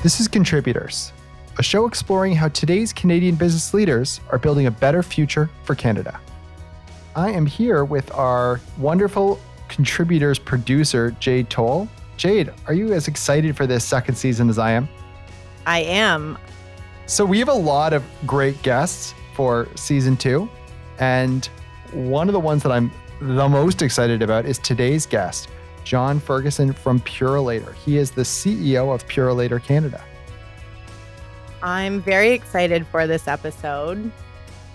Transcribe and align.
This 0.00 0.20
is 0.20 0.28
Contributors, 0.28 1.12
a 1.58 1.62
show 1.64 1.84
exploring 1.84 2.32
how 2.32 2.46
today's 2.50 2.92
Canadian 2.92 3.34
business 3.34 3.74
leaders 3.74 4.20
are 4.30 4.38
building 4.38 4.66
a 4.66 4.70
better 4.70 5.02
future 5.02 5.50
for 5.64 5.74
Canada. 5.74 6.20
I 7.16 7.32
am 7.32 7.44
here 7.44 7.84
with 7.84 8.08
our 8.14 8.60
wonderful 8.78 9.40
Contributors 9.66 10.38
producer, 10.38 11.10
Jade 11.18 11.50
Toll. 11.50 11.88
Jade, 12.16 12.52
are 12.68 12.74
you 12.74 12.92
as 12.92 13.08
excited 13.08 13.56
for 13.56 13.66
this 13.66 13.84
second 13.84 14.14
season 14.14 14.48
as 14.48 14.56
I 14.56 14.70
am? 14.70 14.88
I 15.66 15.80
am. 15.80 16.38
So, 17.06 17.24
we 17.24 17.40
have 17.40 17.48
a 17.48 17.52
lot 17.52 17.92
of 17.92 18.04
great 18.24 18.62
guests 18.62 19.14
for 19.34 19.66
season 19.74 20.16
two. 20.16 20.48
And 21.00 21.44
one 21.92 22.28
of 22.28 22.34
the 22.34 22.40
ones 22.40 22.62
that 22.62 22.70
I'm 22.70 22.92
the 23.20 23.48
most 23.48 23.82
excited 23.82 24.22
about 24.22 24.46
is 24.46 24.58
today's 24.58 25.06
guest, 25.06 25.48
John 25.88 26.20
Ferguson 26.20 26.74
from 26.74 27.00
Purolator. 27.00 27.74
He 27.76 27.96
is 27.96 28.10
the 28.10 28.20
CEO 28.20 28.94
of 28.94 29.08
Purolator 29.08 29.62
Canada. 29.62 30.04
I'm 31.62 32.02
very 32.02 32.32
excited 32.32 32.86
for 32.86 33.06
this 33.06 33.26
episode. 33.26 34.12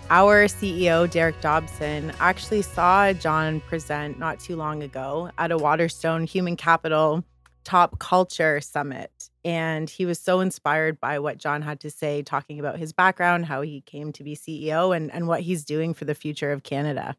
Our 0.09 0.45
CEO, 0.47 1.07
Derek 1.07 1.39
Dobson, 1.39 2.11
actually 2.19 2.63
saw 2.63 3.13
John 3.13 3.59
present 3.59 4.17
not 4.17 4.39
too 4.39 4.55
long 4.55 4.81
ago 4.81 5.29
at 5.37 5.51
a 5.51 5.57
Waterstone 5.57 6.23
Human 6.23 6.55
Capital 6.55 7.23
Top 7.63 7.99
Culture 7.99 8.59
Summit. 8.59 9.29
And 9.45 9.87
he 9.91 10.07
was 10.07 10.17
so 10.17 10.39
inspired 10.39 10.99
by 10.99 11.19
what 11.19 11.37
John 11.37 11.61
had 11.61 11.79
to 11.81 11.91
say, 11.91 12.23
talking 12.23 12.59
about 12.59 12.79
his 12.79 12.91
background, 12.91 13.45
how 13.45 13.61
he 13.61 13.81
came 13.81 14.13
to 14.13 14.23
be 14.23 14.35
CEO, 14.35 14.97
and, 14.97 15.13
and 15.13 15.27
what 15.27 15.41
he's 15.41 15.63
doing 15.63 15.93
for 15.93 16.05
the 16.05 16.15
future 16.15 16.51
of 16.51 16.63
Canada. 16.63 17.15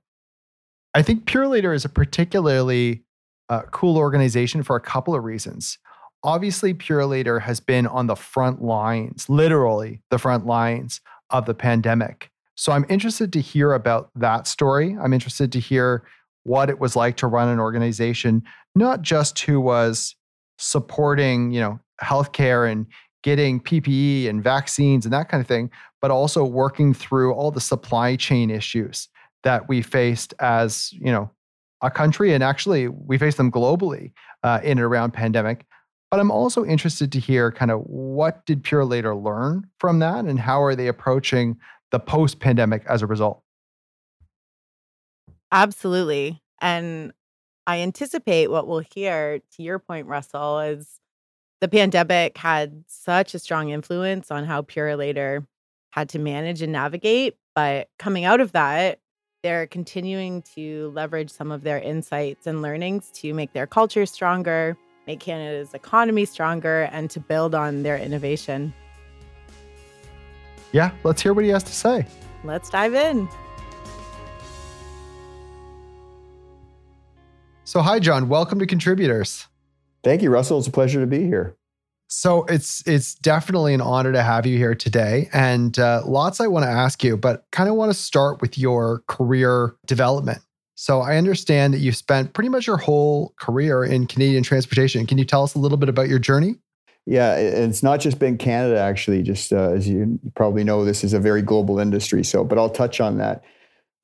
I 0.94 1.02
think 1.02 1.26
Purolator 1.26 1.72
is 1.72 1.84
a 1.84 1.88
particularly 1.88 3.04
uh, 3.48 3.62
cool 3.70 3.96
organization 3.96 4.62
for 4.62 4.76
a 4.76 4.80
couple 4.80 5.14
of 5.14 5.24
reasons. 5.24 5.78
Obviously, 6.22 6.72
Purolator 6.72 7.42
has 7.42 7.60
been 7.60 7.86
on 7.86 8.06
the 8.06 8.16
front 8.16 8.62
lines, 8.62 9.28
literally 9.28 10.00
the 10.10 10.18
front 10.18 10.46
lines 10.46 11.00
of 11.30 11.44
the 11.46 11.54
pandemic. 11.54 12.30
So 12.56 12.72
I'm 12.72 12.86
interested 12.88 13.32
to 13.34 13.40
hear 13.40 13.72
about 13.72 14.10
that 14.14 14.46
story. 14.46 14.96
I'm 15.00 15.12
interested 15.12 15.52
to 15.52 15.60
hear 15.60 16.04
what 16.44 16.70
it 16.70 16.78
was 16.78 16.94
like 16.94 17.16
to 17.18 17.26
run 17.26 17.48
an 17.48 17.58
organization, 17.58 18.42
not 18.74 19.02
just 19.02 19.38
who 19.40 19.60
was 19.60 20.14
supporting, 20.58 21.50
you 21.50 21.60
know, 21.60 21.80
healthcare 22.02 22.70
and 22.70 22.86
getting 23.22 23.58
PPE 23.60 24.28
and 24.28 24.44
vaccines 24.44 25.04
and 25.04 25.12
that 25.12 25.28
kind 25.28 25.40
of 25.40 25.46
thing, 25.46 25.70
but 26.00 26.10
also 26.10 26.44
working 26.44 26.94
through 26.94 27.32
all 27.32 27.50
the 27.50 27.60
supply 27.60 28.16
chain 28.16 28.50
issues 28.50 29.08
that 29.42 29.68
we 29.68 29.82
faced 29.82 30.34
as, 30.38 30.92
you 30.92 31.10
know, 31.10 31.30
a 31.84 31.90
country, 31.90 32.32
and 32.32 32.42
actually 32.42 32.88
we 32.88 33.18
face 33.18 33.36
them 33.36 33.52
globally 33.52 34.12
uh, 34.42 34.58
in 34.62 34.72
and 34.72 34.80
around 34.80 35.12
pandemic. 35.12 35.66
But 36.10 36.18
I'm 36.18 36.30
also 36.30 36.64
interested 36.64 37.12
to 37.12 37.20
hear 37.20 37.52
kind 37.52 37.70
of 37.70 37.80
what 37.80 38.46
did 38.46 38.62
Purolator 38.62 39.20
learn 39.20 39.68
from 39.78 39.98
that, 39.98 40.24
and 40.24 40.38
how 40.40 40.62
are 40.62 40.74
they 40.74 40.88
approaching 40.88 41.58
the 41.90 42.00
post-pandemic 42.00 42.84
as 42.86 43.02
a 43.02 43.06
result? 43.06 43.42
Absolutely, 45.52 46.42
and 46.60 47.12
I 47.66 47.80
anticipate 47.80 48.50
what 48.50 48.66
we'll 48.66 48.84
hear. 48.94 49.40
To 49.56 49.62
your 49.62 49.78
point, 49.78 50.06
Russell, 50.06 50.60
is 50.60 51.00
the 51.60 51.68
pandemic 51.68 52.38
had 52.38 52.84
such 52.88 53.34
a 53.34 53.38
strong 53.38 53.68
influence 53.70 54.30
on 54.30 54.44
how 54.44 54.62
Purolator 54.62 55.46
had 55.90 56.08
to 56.10 56.18
manage 56.18 56.62
and 56.62 56.72
navigate. 56.72 57.36
But 57.54 57.88
coming 57.98 58.24
out 58.24 58.40
of 58.40 58.52
that, 58.52 58.98
they're 59.44 59.66
continuing 59.66 60.40
to 60.40 60.90
leverage 60.94 61.30
some 61.30 61.52
of 61.52 61.64
their 61.64 61.78
insights 61.78 62.46
and 62.46 62.62
learnings 62.62 63.10
to 63.10 63.34
make 63.34 63.52
their 63.52 63.66
culture 63.66 64.06
stronger, 64.06 64.74
make 65.06 65.20
Canada's 65.20 65.74
economy 65.74 66.24
stronger, 66.24 66.88
and 66.90 67.10
to 67.10 67.20
build 67.20 67.54
on 67.54 67.82
their 67.82 67.98
innovation. 67.98 68.72
Yeah, 70.72 70.92
let's 71.04 71.20
hear 71.20 71.34
what 71.34 71.44
he 71.44 71.50
has 71.50 71.62
to 71.64 71.72
say. 71.72 72.06
Let's 72.42 72.70
dive 72.70 72.94
in. 72.94 73.28
So, 77.64 77.82
hi, 77.82 77.98
John. 77.98 78.30
Welcome 78.30 78.58
to 78.60 78.66
Contributors. 78.66 79.46
Thank 80.02 80.22
you, 80.22 80.30
Russell. 80.30 80.58
It's 80.58 80.68
a 80.68 80.72
pleasure 80.72 81.00
to 81.00 81.06
be 81.06 81.22
here. 81.24 81.54
So 82.08 82.44
it's 82.44 82.86
it's 82.86 83.14
definitely 83.16 83.74
an 83.74 83.80
honor 83.80 84.12
to 84.12 84.22
have 84.22 84.46
you 84.46 84.56
here 84.56 84.74
today, 84.74 85.28
and 85.32 85.78
uh, 85.78 86.02
lots 86.06 86.40
I 86.40 86.46
want 86.46 86.64
to 86.64 86.70
ask 86.70 87.02
you, 87.02 87.16
but 87.16 87.44
kind 87.50 87.68
of 87.68 87.74
want 87.74 87.90
to 87.90 87.98
start 87.98 88.40
with 88.40 88.58
your 88.58 89.02
career 89.08 89.74
development. 89.86 90.38
So 90.76 91.00
I 91.00 91.16
understand 91.16 91.72
that 91.74 91.78
you've 91.78 91.96
spent 91.96 92.32
pretty 92.32 92.48
much 92.48 92.66
your 92.66 92.76
whole 92.76 93.32
career 93.40 93.84
in 93.84 94.06
Canadian 94.06 94.42
transportation. 94.42 95.06
Can 95.06 95.18
you 95.18 95.24
tell 95.24 95.42
us 95.42 95.54
a 95.54 95.58
little 95.58 95.78
bit 95.78 95.88
about 95.88 96.08
your 96.08 96.18
journey? 96.18 96.56
Yeah, 97.06 97.36
it's 97.36 97.82
not 97.82 98.00
just 98.00 98.18
been 98.18 98.38
Canada. 98.38 98.78
Actually, 98.78 99.22
just 99.22 99.52
uh, 99.52 99.70
as 99.70 99.88
you 99.88 100.18
probably 100.34 100.64
know, 100.64 100.84
this 100.84 101.04
is 101.04 101.12
a 101.12 101.20
very 101.20 101.42
global 101.42 101.78
industry. 101.78 102.24
So, 102.24 102.44
but 102.44 102.58
I'll 102.58 102.70
touch 102.70 103.00
on 103.00 103.18
that. 103.18 103.42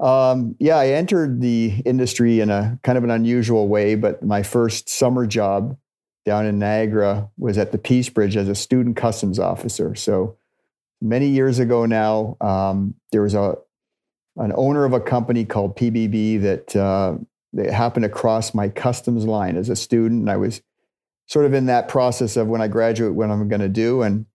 Um, 0.01 0.57
yeah, 0.59 0.77
I 0.77 0.89
entered 0.89 1.41
the 1.41 1.83
industry 1.85 2.41
in 2.41 2.51
a 2.51 2.79
kind 2.83 2.97
of 2.97 3.05
an 3.05 3.11
unusual 3.11 3.69
way, 3.69 3.95
but 3.95 4.23
my 4.23 4.43
first 4.43 4.89
summer 4.89 5.27
job 5.27 5.77
down 6.25 6.47
in 6.47 6.59
Niagara 6.59 7.31
was 7.37 7.59
at 7.59 7.73
the 7.73 7.79
Peace 7.79 8.09
Bridge 8.09 8.37
as 8.37 8.49
a 8.49 8.55
student 8.55 8.97
customs 8.97 9.39
officer. 9.39 9.95
So 9.95 10.37
many 11.01 11.29
years 11.29 11.59
ago 11.59 11.87
now, 11.87 12.37
um, 12.41 12.95
there 13.13 13.23
was 13.23 13.35
a 13.35 13.57
an 14.37 14.53
owner 14.57 14.85
of 14.85 14.93
a 14.93 15.01
company 15.01 15.45
called 15.45 15.77
PBB 15.77 16.41
that 16.43 16.77
uh, 16.77 17.17
that 17.53 17.73
happened 17.73 18.05
to 18.05 18.09
cross 18.09 18.55
my 18.55 18.69
customs 18.69 19.25
line 19.25 19.57
as 19.57 19.69
a 19.69 19.77
student, 19.77 20.21
and 20.21 20.31
I 20.31 20.37
was 20.37 20.63
sort 21.27 21.47
of 21.47 21.55
in 21.55 21.67
that 21.67 21.89
process 21.89 22.37
of 22.37 22.49
when 22.49 22.61
I 22.61 22.69
graduate, 22.69 23.15
what 23.15 23.31
I'm 23.31 23.49
going 23.49 23.61
to 23.61 23.69
do. 23.69 24.03
And 24.03 24.27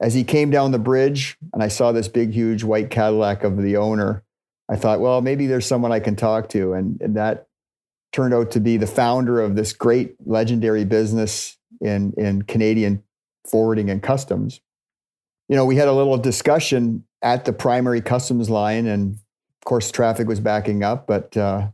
as 0.00 0.14
he 0.14 0.24
came 0.24 0.50
down 0.50 0.70
the 0.70 0.78
bridge, 0.78 1.36
and 1.52 1.62
I 1.62 1.68
saw 1.68 1.92
this 1.92 2.08
big, 2.08 2.32
huge 2.32 2.64
white 2.64 2.90
Cadillac 2.90 3.44
of 3.44 3.60
the 3.60 3.76
owner, 3.76 4.24
I 4.70 4.76
thought, 4.76 5.00
well, 5.00 5.20
maybe 5.20 5.46
there's 5.46 5.66
someone 5.66 5.92
I 5.92 6.00
can 6.00 6.16
talk 6.16 6.48
to, 6.50 6.72
and, 6.72 7.00
and 7.00 7.16
that 7.16 7.48
turned 8.12 8.34
out 8.34 8.50
to 8.52 8.60
be 8.60 8.76
the 8.76 8.86
founder 8.86 9.40
of 9.40 9.56
this 9.56 9.72
great 9.72 10.14
legendary 10.26 10.84
business 10.84 11.56
in, 11.80 12.12
in 12.16 12.42
Canadian 12.42 13.02
forwarding 13.48 13.90
and 13.90 14.02
customs. 14.02 14.60
You 15.48 15.56
know, 15.56 15.64
we 15.64 15.76
had 15.76 15.88
a 15.88 15.92
little 15.92 16.16
discussion 16.18 17.04
at 17.22 17.44
the 17.44 17.52
primary 17.52 18.00
customs 18.00 18.48
line, 18.48 18.86
and 18.86 19.14
of 19.14 19.64
course, 19.64 19.90
traffic 19.90 20.28
was 20.28 20.40
backing 20.40 20.82
up. 20.82 21.06
But 21.06 21.36
uh, 21.36 21.68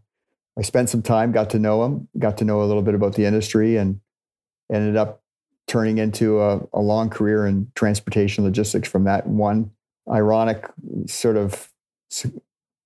I 0.59 0.62
spent 0.62 0.88
some 0.91 1.03
time, 1.03 1.32
got 1.32 1.50
to 1.50 1.59
know 1.59 1.84
him, 1.84 2.09
got 2.19 2.38
to 2.38 2.44
know 2.44 2.62
a 2.62 2.66
little 2.66 2.82
bit 2.82 2.94
about 2.94 3.15
the 3.15 3.25
industry, 3.25 3.76
and 3.76 4.00
ended 4.72 4.97
up 4.97 5.22
turning 5.66 5.99
into 5.99 6.41
a, 6.41 6.60
a 6.72 6.81
long 6.81 7.10
career 7.10 7.47
in 7.47 7.70
transportation 7.75 8.44
logistics 8.44 8.88
from 8.88 9.05
that 9.05 9.26
one 9.26 9.70
ironic 10.10 10.66
sort 11.06 11.37
of 11.37 11.70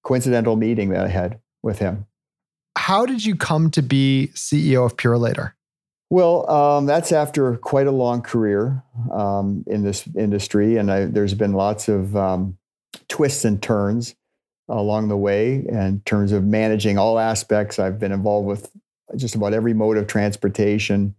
coincidental 0.03 0.57
meeting 0.57 0.89
that 0.89 1.05
I 1.05 1.09
had 1.09 1.39
with 1.63 1.79
him 1.79 2.07
how 2.77 3.07
did 3.07 3.25
you 3.25 3.37
come 3.37 3.71
to 3.71 3.83
be 3.83 4.31
CEO 4.35 4.85
of 4.85 4.97
Purolator? 4.97 5.53
Well, 6.11 6.51
um, 6.51 6.87
that's 6.87 7.11
after 7.11 7.57
quite 7.57 7.87
a 7.87 7.91
long 7.91 8.21
career 8.21 8.83
um, 9.11 9.65
in 9.67 9.83
this 9.83 10.07
industry, 10.15 10.77
and 10.77 10.91
I, 10.91 11.07
there's 11.07 11.33
been 11.33 11.55
lots 11.55 11.89
of 11.89 12.15
um, 12.17 12.59
twists 13.09 13.45
and 13.47 13.63
turns 13.63 14.15
along 14.69 15.09
the 15.09 15.17
way 15.17 15.65
in 15.67 16.03
terms 16.05 16.33
of 16.33 16.45
managing 16.45 16.99
all 16.99 17.19
aspects. 17.19 17.79
I've 17.79 17.99
been 17.99 18.13
involved 18.13 18.47
with 18.47 18.71
just 19.17 19.35
about 19.35 19.55
every 19.55 19.75
mode 19.75 19.97
of 19.97 20.07
transportation. 20.07 21.15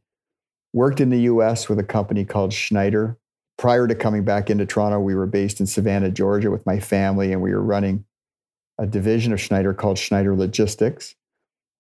Worked 0.74 1.00
in 1.00 1.10
the 1.10 1.22
U.S. 1.22 1.70
with 1.70 1.80
a 1.80 1.84
company 1.84 2.26
called 2.26 2.54
Schneider. 2.54 3.18
Prior 3.58 3.88
to 3.88 3.96
coming 3.96 4.24
back 4.24 4.50
into 4.50 4.66
Toronto, 4.66 5.00
we 5.00 5.16
were 5.16 5.28
based 5.28 5.60
in 5.60 5.68
Savannah, 5.68 6.10
Georgia, 6.10 6.50
with 6.50 6.66
my 6.66 6.80
family, 6.80 7.32
and 7.32 7.42
we 7.42 7.52
were 7.52 7.62
running 7.62 8.06
a 8.80 8.88
division 8.88 9.32
of 9.34 9.40
Schneider 9.40 9.74
called 9.74 9.98
Schneider 9.98 10.36
Logistics. 10.36 11.16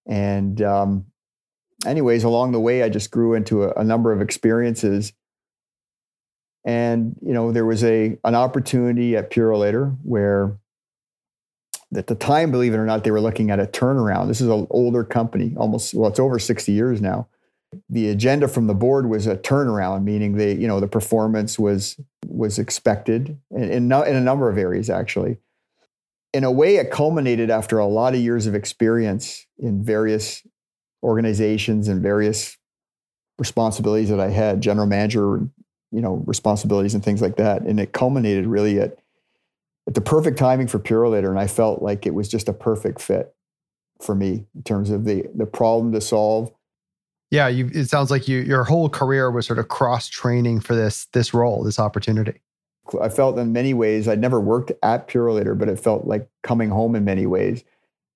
And 0.07 0.61
um, 0.61 1.05
anyways, 1.85 2.23
along 2.23 2.51
the 2.51 2.59
way, 2.59 2.83
I 2.83 2.89
just 2.89 3.11
grew 3.11 3.33
into 3.33 3.63
a, 3.63 3.73
a 3.73 3.83
number 3.83 4.11
of 4.11 4.21
experiences. 4.21 5.13
And 6.65 7.15
you 7.21 7.33
know, 7.33 7.51
there 7.51 7.65
was 7.65 7.83
a 7.83 8.17
an 8.23 8.35
opportunity 8.35 9.17
at 9.17 9.31
Purolator 9.31 9.97
where, 10.03 10.57
at 11.95 12.07
the 12.07 12.15
time, 12.15 12.51
believe 12.51 12.73
it 12.73 12.77
or 12.77 12.85
not, 12.85 13.03
they 13.03 13.11
were 13.11 13.21
looking 13.21 13.51
at 13.51 13.59
a 13.59 13.65
turnaround. 13.65 14.27
This 14.27 14.41
is 14.41 14.47
an 14.47 14.67
older 14.69 15.03
company, 15.03 15.53
almost 15.57 15.93
well, 15.93 16.09
it's 16.09 16.19
over 16.19 16.39
sixty 16.39 16.71
years 16.71 17.01
now. 17.01 17.27
The 17.89 18.09
agenda 18.09 18.47
from 18.47 18.67
the 18.67 18.73
board 18.73 19.09
was 19.09 19.25
a 19.25 19.35
turnaround, 19.35 20.03
meaning 20.03 20.37
they, 20.37 20.53
you 20.53 20.67
know, 20.67 20.79
the 20.79 20.87
performance 20.87 21.57
was 21.59 21.99
was 22.27 22.59
expected 22.59 23.37
in, 23.51 23.63
in, 23.63 23.91
in 23.91 24.15
a 24.15 24.21
number 24.21 24.49
of 24.49 24.57
areas 24.57 24.89
actually 24.89 25.37
in 26.33 26.43
a 26.43 26.51
way, 26.51 26.77
it 26.77 26.89
culminated 26.89 27.49
after 27.51 27.77
a 27.77 27.85
lot 27.85 28.15
of 28.15 28.19
years 28.19 28.47
of 28.47 28.55
experience 28.55 29.45
in 29.59 29.83
various 29.83 30.45
organizations 31.03 31.87
and 31.87 32.01
various 32.01 32.57
responsibilities 33.37 34.09
that 34.09 34.19
I 34.19 34.29
had, 34.29 34.61
general 34.61 34.87
manager, 34.87 35.47
you 35.91 36.01
know, 36.01 36.23
responsibilities 36.25 36.95
and 36.95 37.03
things 37.03 37.21
like 37.21 37.35
that. 37.37 37.61
And 37.61 37.79
it 37.79 37.93
culminated 37.93 38.47
really 38.47 38.79
at 38.79 38.97
at 39.87 39.95
the 39.95 40.01
perfect 40.01 40.37
timing 40.37 40.67
for 40.67 40.79
Purolator. 40.79 41.29
And 41.29 41.39
I 41.39 41.47
felt 41.47 41.81
like 41.81 42.05
it 42.05 42.13
was 42.13 42.29
just 42.29 42.47
a 42.47 42.53
perfect 42.53 43.01
fit 43.01 43.35
for 44.01 44.15
me 44.15 44.45
in 44.55 44.63
terms 44.63 44.89
of 44.89 45.05
the 45.05 45.25
the 45.35 45.45
problem 45.45 45.91
to 45.93 46.01
solve. 46.01 46.51
Yeah, 47.29 47.47
you, 47.47 47.69
it 47.73 47.85
sounds 47.85 48.09
like 48.09 48.27
you 48.27 48.39
your 48.39 48.63
whole 48.63 48.89
career 48.89 49.29
was 49.29 49.45
sort 49.45 49.59
of 49.59 49.67
cross 49.67 50.07
training 50.07 50.61
for 50.61 50.75
this 50.75 51.05
this 51.13 51.33
role, 51.33 51.63
this 51.63 51.79
opportunity. 51.79 52.41
I 53.01 53.09
felt 53.09 53.37
in 53.37 53.53
many 53.53 53.73
ways 53.73 54.07
I'd 54.07 54.19
never 54.19 54.39
worked 54.39 54.71
at 54.81 55.07
Purolator, 55.07 55.57
but 55.57 55.69
it 55.69 55.79
felt 55.79 56.05
like 56.05 56.27
coming 56.41 56.69
home 56.69 56.95
in 56.95 57.05
many 57.05 57.25
ways. 57.25 57.63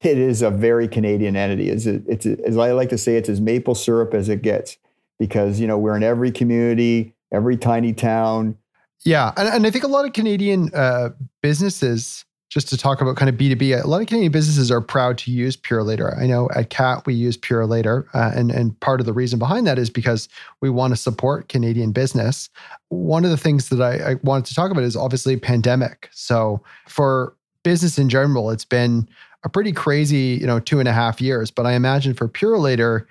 It 0.02 0.18
is 0.18 0.42
a 0.42 0.52
very 0.52 0.88
Canadian 0.88 1.36
entity. 1.36 1.70
It's, 1.70 1.86
it's 1.86 2.26
as 2.26 2.58
I 2.58 2.72
like 2.72 2.90
to 2.90 2.98
say, 2.98 3.16
it's 3.16 3.30
as 3.30 3.42
maple 3.42 3.76
syrup 3.76 4.14
as 4.14 4.30
it 4.30 4.42
gets 4.42 4.78
because 5.18 5.60
you 5.60 5.68
know 5.68 5.78
we're 5.78 5.96
in 5.96 6.04
every 6.04 6.32
community, 6.32 7.16
every 7.32 7.58
tiny 7.58 7.94
town. 7.94 8.58
Yeah, 9.04 9.32
and, 9.38 9.48
and 9.48 9.66
I 9.66 9.72
think 9.72 9.84
a 9.84 9.88
lot 9.88 10.06
of 10.06 10.14
Canadian 10.14 10.70
uh, 10.74 11.10
businesses 11.42 12.26
just 12.50 12.70
to 12.70 12.78
talk 12.78 13.02
about 13.02 13.18
kind 13.18 13.30
of 13.30 13.36
B2B, 13.36 13.84
a 13.84 13.88
lot 13.88 14.02
of 14.02 14.08
Canadian 14.08 14.32
businesses 14.32 14.72
are 14.72 14.80
proud 14.80 15.18
to 15.20 15.32
use 15.32 15.58
Purolator. 15.58 16.18
I 16.18 16.26
know 16.28 16.50
at 16.56 16.70
CAAT 16.70 17.06
we 17.06 17.14
use 17.14 17.38
Purolator, 17.38 18.06
uh, 18.14 18.32
and, 18.34 18.52
and 18.52 18.80
part 18.80 19.00
of 19.00 19.06
the 19.06 19.14
reason 19.14 19.38
behind 19.38 19.68
that 19.68 19.78
is 19.78 19.90
because 19.90 20.30
we 20.62 20.70
want 20.70 20.94
to 20.94 20.98
support 20.98 21.50
Canadian 21.50 21.92
business. 21.92 22.50
One 22.90 23.26
of 23.26 23.32
the 23.32 23.38
things 23.38 23.68
that 23.70 23.82
I, 23.82 24.12
I 24.12 24.16
wanted 24.24 24.46
to 24.46 24.56
talk 24.56 24.72
about 24.72 24.84
is 24.84 24.96
obviously 24.96 25.36
pandemic. 25.38 26.10
So 26.14 26.62
for 26.88 27.36
business 27.64 28.00
in 28.00 28.08
general, 28.08 28.50
it's 28.50 28.66
been 28.66 29.10
a 29.44 29.50
pretty 29.50 29.74
crazy, 29.74 30.38
you 30.40 30.48
know, 30.48 30.60
two 30.60 30.80
and 30.80 30.88
a 30.88 30.94
half 30.94 31.20
years. 31.20 31.52
But 31.52 31.66
I 31.66 31.74
imagine 31.74 32.14
for 32.14 32.30
Purolator, 32.30 33.06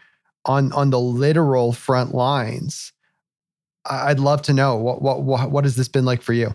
on 0.46 0.72
on 0.72 0.90
the 0.90 1.00
literal 1.00 1.72
front 1.72 2.14
lines, 2.14 2.92
I'd 3.84 4.20
love 4.20 4.42
to 4.42 4.52
know 4.52 4.76
what 4.76 5.02
what 5.02 5.22
what, 5.22 5.50
what 5.50 5.64
has 5.64 5.76
this 5.76 5.88
been 5.88 6.04
like 6.04 6.22
for 6.22 6.32
you? 6.32 6.54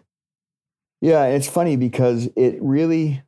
Yeah, 1.01 1.25
it's 1.25 1.49
funny 1.49 1.75
because 1.75 2.29
it 2.35 2.57
really 2.61 3.23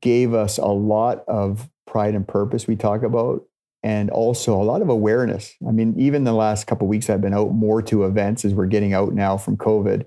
gave 0.00 0.34
us 0.34 0.58
a 0.58 0.66
lot 0.66 1.24
of 1.26 1.70
pride 1.86 2.14
and 2.14 2.26
purpose 2.26 2.66
we 2.66 2.76
talk 2.76 3.02
about 3.02 3.44
and 3.82 4.10
also 4.10 4.60
a 4.60 4.64
lot 4.64 4.82
of 4.82 4.88
awareness. 4.88 5.54
I 5.66 5.70
mean, 5.70 5.94
even 5.98 6.24
the 6.24 6.32
last 6.32 6.66
couple 6.66 6.86
weeks 6.86 7.08
I've 7.08 7.20
been 7.20 7.34
out 7.34 7.52
more 7.52 7.82
to 7.82 8.04
events 8.04 8.44
as 8.44 8.54
we're 8.54 8.66
getting 8.66 8.94
out 8.94 9.12
now 9.12 9.36
from 9.36 9.56
COVID. 9.56 10.04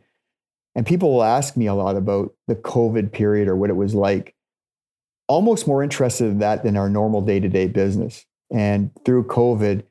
And 0.75 0.85
people 0.85 1.11
will 1.11 1.23
ask 1.23 1.57
me 1.57 1.65
a 1.65 1.73
lot 1.73 1.95
about 1.95 2.33
the 2.47 2.55
COVID 2.55 3.11
period 3.11 3.47
or 3.47 3.55
what 3.55 3.71
it 3.71 3.75
was 3.75 3.95
like. 3.95 4.35
Almost 5.27 5.67
more 5.67 5.83
interested 5.83 6.25
in 6.25 6.39
that 6.39 6.63
than 6.63 6.77
our 6.77 6.89
normal 6.89 7.21
day-to-day 7.21 7.67
business. 7.67 8.25
And 8.51 8.91
through 9.05 9.25
COVID, 9.25 9.83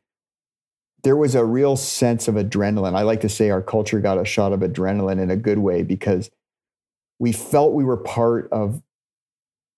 there 1.02 1.17
was 1.17 1.34
a 1.34 1.44
real 1.44 1.76
sense 1.76 2.28
of 2.28 2.37
adrenaline. 2.37 2.94
I 2.94 3.02
like 3.02 3.20
to 3.20 3.28
say 3.28 3.50
our 3.50 3.62
culture 3.62 4.00
got 4.00 4.19
a 4.19 4.25
shot 4.25 4.52
of 4.52 4.61
adrenaline 4.61 5.20
in 5.20 5.31
a 5.31 5.37
good 5.37 5.58
way 5.58 5.82
because 5.82 6.31
we 7.18 7.32
felt 7.32 7.72
we 7.72 7.84
were 7.84 7.96
part 7.96 8.48
of 8.52 8.82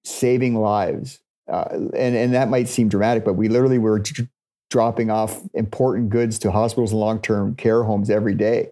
saving 0.05 0.55
lives. 0.55 1.21
Uh, 1.51 1.67
and, 1.73 2.17
and 2.17 2.35
that 2.35 2.49
might 2.49 2.69
seem 2.69 2.89
dramatic, 2.89 3.25
but 3.25 3.35
we 3.35 3.49
literally 3.49 3.79
were 3.79 4.01
d- 4.01 4.29
dropping 4.71 5.11
off 5.11 5.41
important 5.55 6.11
goods 6.11 6.39
to 6.41 6.51
hospitals 6.51 6.93
and 6.93 7.01
long 7.01 7.21
term 7.21 7.55
care 7.55 7.85
homes 7.85 8.11
every 8.11 8.35
day. 8.35 8.71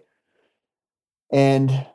And 1.31 1.87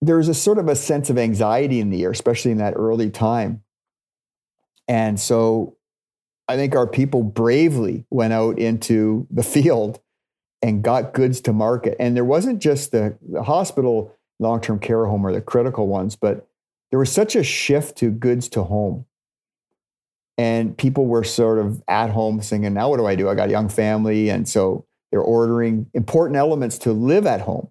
there's 0.00 0.28
a 0.28 0.34
sort 0.34 0.58
of 0.58 0.68
a 0.68 0.74
sense 0.74 1.08
of 1.10 1.18
anxiety 1.18 1.78
in 1.78 1.90
the 1.90 2.02
air, 2.02 2.10
especially 2.10 2.50
in 2.50 2.58
that 2.58 2.74
early 2.74 3.10
time. 3.10 3.62
And 4.88 5.18
so 5.18 5.76
I 6.48 6.56
think 6.56 6.74
our 6.74 6.88
people 6.88 7.22
bravely 7.22 8.04
went 8.10 8.32
out 8.32 8.58
into 8.58 9.26
the 9.30 9.44
field 9.44 10.00
and 10.60 10.82
got 10.82 11.14
goods 11.14 11.40
to 11.42 11.52
market. 11.52 11.96
And 11.98 12.16
there 12.16 12.24
wasn't 12.24 12.60
just 12.60 12.90
the, 12.90 13.16
the 13.28 13.44
hospital 13.44 14.16
long 14.38 14.60
term 14.60 14.78
care 14.78 15.06
home 15.06 15.26
are 15.26 15.32
the 15.32 15.40
critical 15.40 15.86
ones. 15.86 16.16
But 16.16 16.46
there 16.90 16.98
was 16.98 17.10
such 17.10 17.34
a 17.36 17.42
shift 17.42 17.96
to 17.98 18.10
goods 18.10 18.48
to 18.50 18.62
home. 18.62 19.06
And 20.38 20.76
people 20.76 21.06
were 21.06 21.24
sort 21.24 21.58
of 21.58 21.82
at 21.88 22.10
home 22.10 22.40
thinking, 22.40 22.74
now 22.74 22.90
what 22.90 22.96
do 22.96 23.06
I 23.06 23.14
do? 23.14 23.28
I 23.28 23.34
got 23.34 23.48
a 23.48 23.50
young 23.50 23.68
family. 23.68 24.30
And 24.30 24.48
so 24.48 24.86
they're 25.10 25.20
ordering 25.20 25.86
important 25.94 26.36
elements 26.36 26.78
to 26.78 26.92
live 26.92 27.26
at 27.26 27.42
home. 27.42 27.68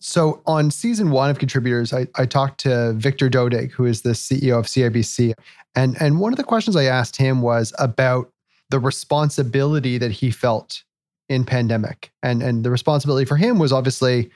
So 0.00 0.42
on 0.46 0.70
season 0.70 1.10
one 1.10 1.30
of 1.30 1.38
Contributors, 1.38 1.92
I, 1.92 2.06
I 2.16 2.26
talked 2.26 2.60
to 2.60 2.92
Victor 2.94 3.30
Dodig, 3.30 3.70
who 3.70 3.84
is 3.84 4.02
the 4.02 4.10
CEO 4.10 4.58
of 4.58 4.66
CIBC. 4.66 5.34
And, 5.74 5.96
and 6.00 6.20
one 6.20 6.32
of 6.32 6.36
the 6.36 6.44
questions 6.44 6.76
I 6.76 6.84
asked 6.84 7.16
him 7.16 7.42
was 7.42 7.72
about 7.78 8.30
the 8.70 8.78
responsibility 8.78 9.98
that 9.98 10.10
he 10.10 10.30
felt 10.30 10.82
in 11.28 11.44
pandemic. 11.44 12.10
And, 12.22 12.42
and 12.42 12.64
the 12.64 12.70
responsibility 12.70 13.24
for 13.24 13.36
him 13.36 13.58
was 13.58 13.72
obviously 13.72 14.30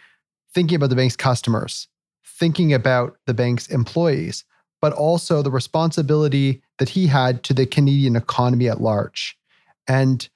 thinking 0.55 0.77
about 0.77 0.91
the 0.91 0.97
bank's 0.97 1.17
customers, 1.17 1.89
thinking 2.25 2.73
about 2.73 3.17
the 3.27 3.35
bank's 3.35 3.67
employees, 3.69 4.45
but 4.81 4.93
also 4.93 5.43
the 5.43 5.51
responsibility 5.51 6.63
that 6.79 6.89
he 6.89 7.07
had 7.07 7.43
to 7.45 7.55
the 7.55 7.67
Canadian 7.67 8.17
economy 8.17 8.69
at 8.69 8.81
large. 8.81 9.37
And 9.87 10.29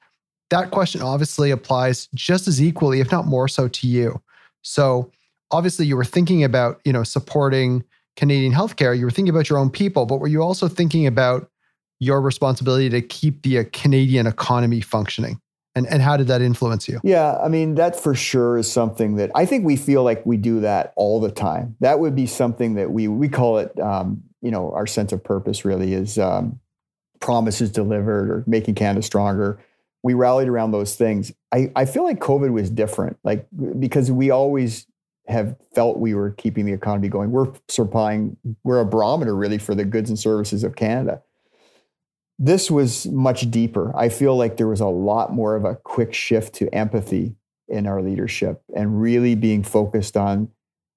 that 0.50 0.70
question 0.70 1.00
obviously 1.00 1.50
applies 1.50 2.08
just 2.14 2.48
as 2.48 2.60
equally, 2.62 3.00
if 3.00 3.10
not 3.12 3.26
more 3.26 3.48
so, 3.48 3.68
to 3.68 3.86
you. 3.86 4.20
So 4.62 5.10
obviously 5.50 5.86
you 5.86 5.96
were 5.96 6.04
thinking 6.04 6.44
about, 6.44 6.80
you 6.84 6.92
know, 6.92 7.04
supporting 7.04 7.84
Canadian 8.16 8.52
healthcare. 8.52 8.98
You 8.98 9.04
were 9.04 9.10
thinking 9.10 9.34
about 9.34 9.48
your 9.48 9.58
own 9.58 9.70
people, 9.70 10.06
but 10.06 10.18
were 10.18 10.28
you 10.28 10.42
also 10.42 10.68
thinking 10.68 11.06
about 11.06 11.48
your 12.00 12.20
responsibility 12.20 12.88
to 12.90 13.00
keep 13.00 13.42
the 13.42 13.58
uh, 13.58 13.64
Canadian 13.72 14.26
economy 14.26 14.80
functioning? 14.80 15.40
And, 15.74 15.86
and 15.86 16.02
how 16.02 16.16
did 16.16 16.26
that 16.26 16.42
influence 16.42 16.88
you? 16.88 17.00
Yeah, 17.02 17.38
I 17.38 17.48
mean, 17.48 17.76
that 17.76 17.98
for 17.98 18.14
sure 18.14 18.58
is 18.58 18.70
something 18.70 19.16
that 19.16 19.30
I 19.34 19.46
think 19.46 19.64
we 19.64 19.76
feel 19.76 20.02
like 20.02 20.24
we 20.26 20.36
do 20.36 20.60
that 20.60 20.92
all 20.96 21.18
the 21.20 21.30
time. 21.30 21.76
That 21.80 21.98
would 21.98 22.14
be 22.14 22.26
something 22.26 22.74
that 22.74 22.90
we, 22.90 23.08
we 23.08 23.28
call 23.28 23.58
it, 23.58 23.78
um, 23.80 24.22
you 24.42 24.50
know, 24.50 24.72
our 24.72 24.86
sense 24.86 25.12
of 25.12 25.24
purpose 25.24 25.64
really 25.64 25.94
is 25.94 26.18
um, 26.18 26.60
promises 27.20 27.70
delivered 27.70 28.30
or 28.30 28.44
making 28.46 28.74
Canada 28.74 29.02
stronger. 29.02 29.58
We 30.02 30.14
rallied 30.14 30.48
around 30.48 30.72
those 30.72 30.94
things. 30.94 31.32
I, 31.52 31.70
I 31.74 31.86
feel 31.86 32.04
like 32.04 32.18
COVID 32.18 32.52
was 32.52 32.68
different, 32.68 33.18
like 33.24 33.46
because 33.78 34.10
we 34.10 34.30
always 34.30 34.86
have 35.28 35.56
felt 35.74 35.98
we 35.98 36.12
were 36.12 36.32
keeping 36.32 36.66
the 36.66 36.72
economy 36.72 37.08
going. 37.08 37.30
We're 37.30 37.52
supplying, 37.68 38.36
we're 38.64 38.80
a 38.80 38.84
barometer 38.84 39.34
really 39.34 39.58
for 39.58 39.74
the 39.74 39.84
goods 39.84 40.10
and 40.10 40.18
services 40.18 40.64
of 40.64 40.76
Canada 40.76 41.22
this 42.42 42.72
was 42.72 43.06
much 43.06 43.48
deeper. 43.52 43.96
I 43.96 44.08
feel 44.08 44.36
like 44.36 44.56
there 44.56 44.66
was 44.66 44.80
a 44.80 44.86
lot 44.86 45.32
more 45.32 45.54
of 45.54 45.64
a 45.64 45.76
quick 45.76 46.12
shift 46.12 46.56
to 46.56 46.68
empathy 46.74 47.36
in 47.68 47.86
our 47.86 48.02
leadership 48.02 48.60
and 48.74 49.00
really 49.00 49.36
being 49.36 49.62
focused 49.62 50.16
on, 50.16 50.48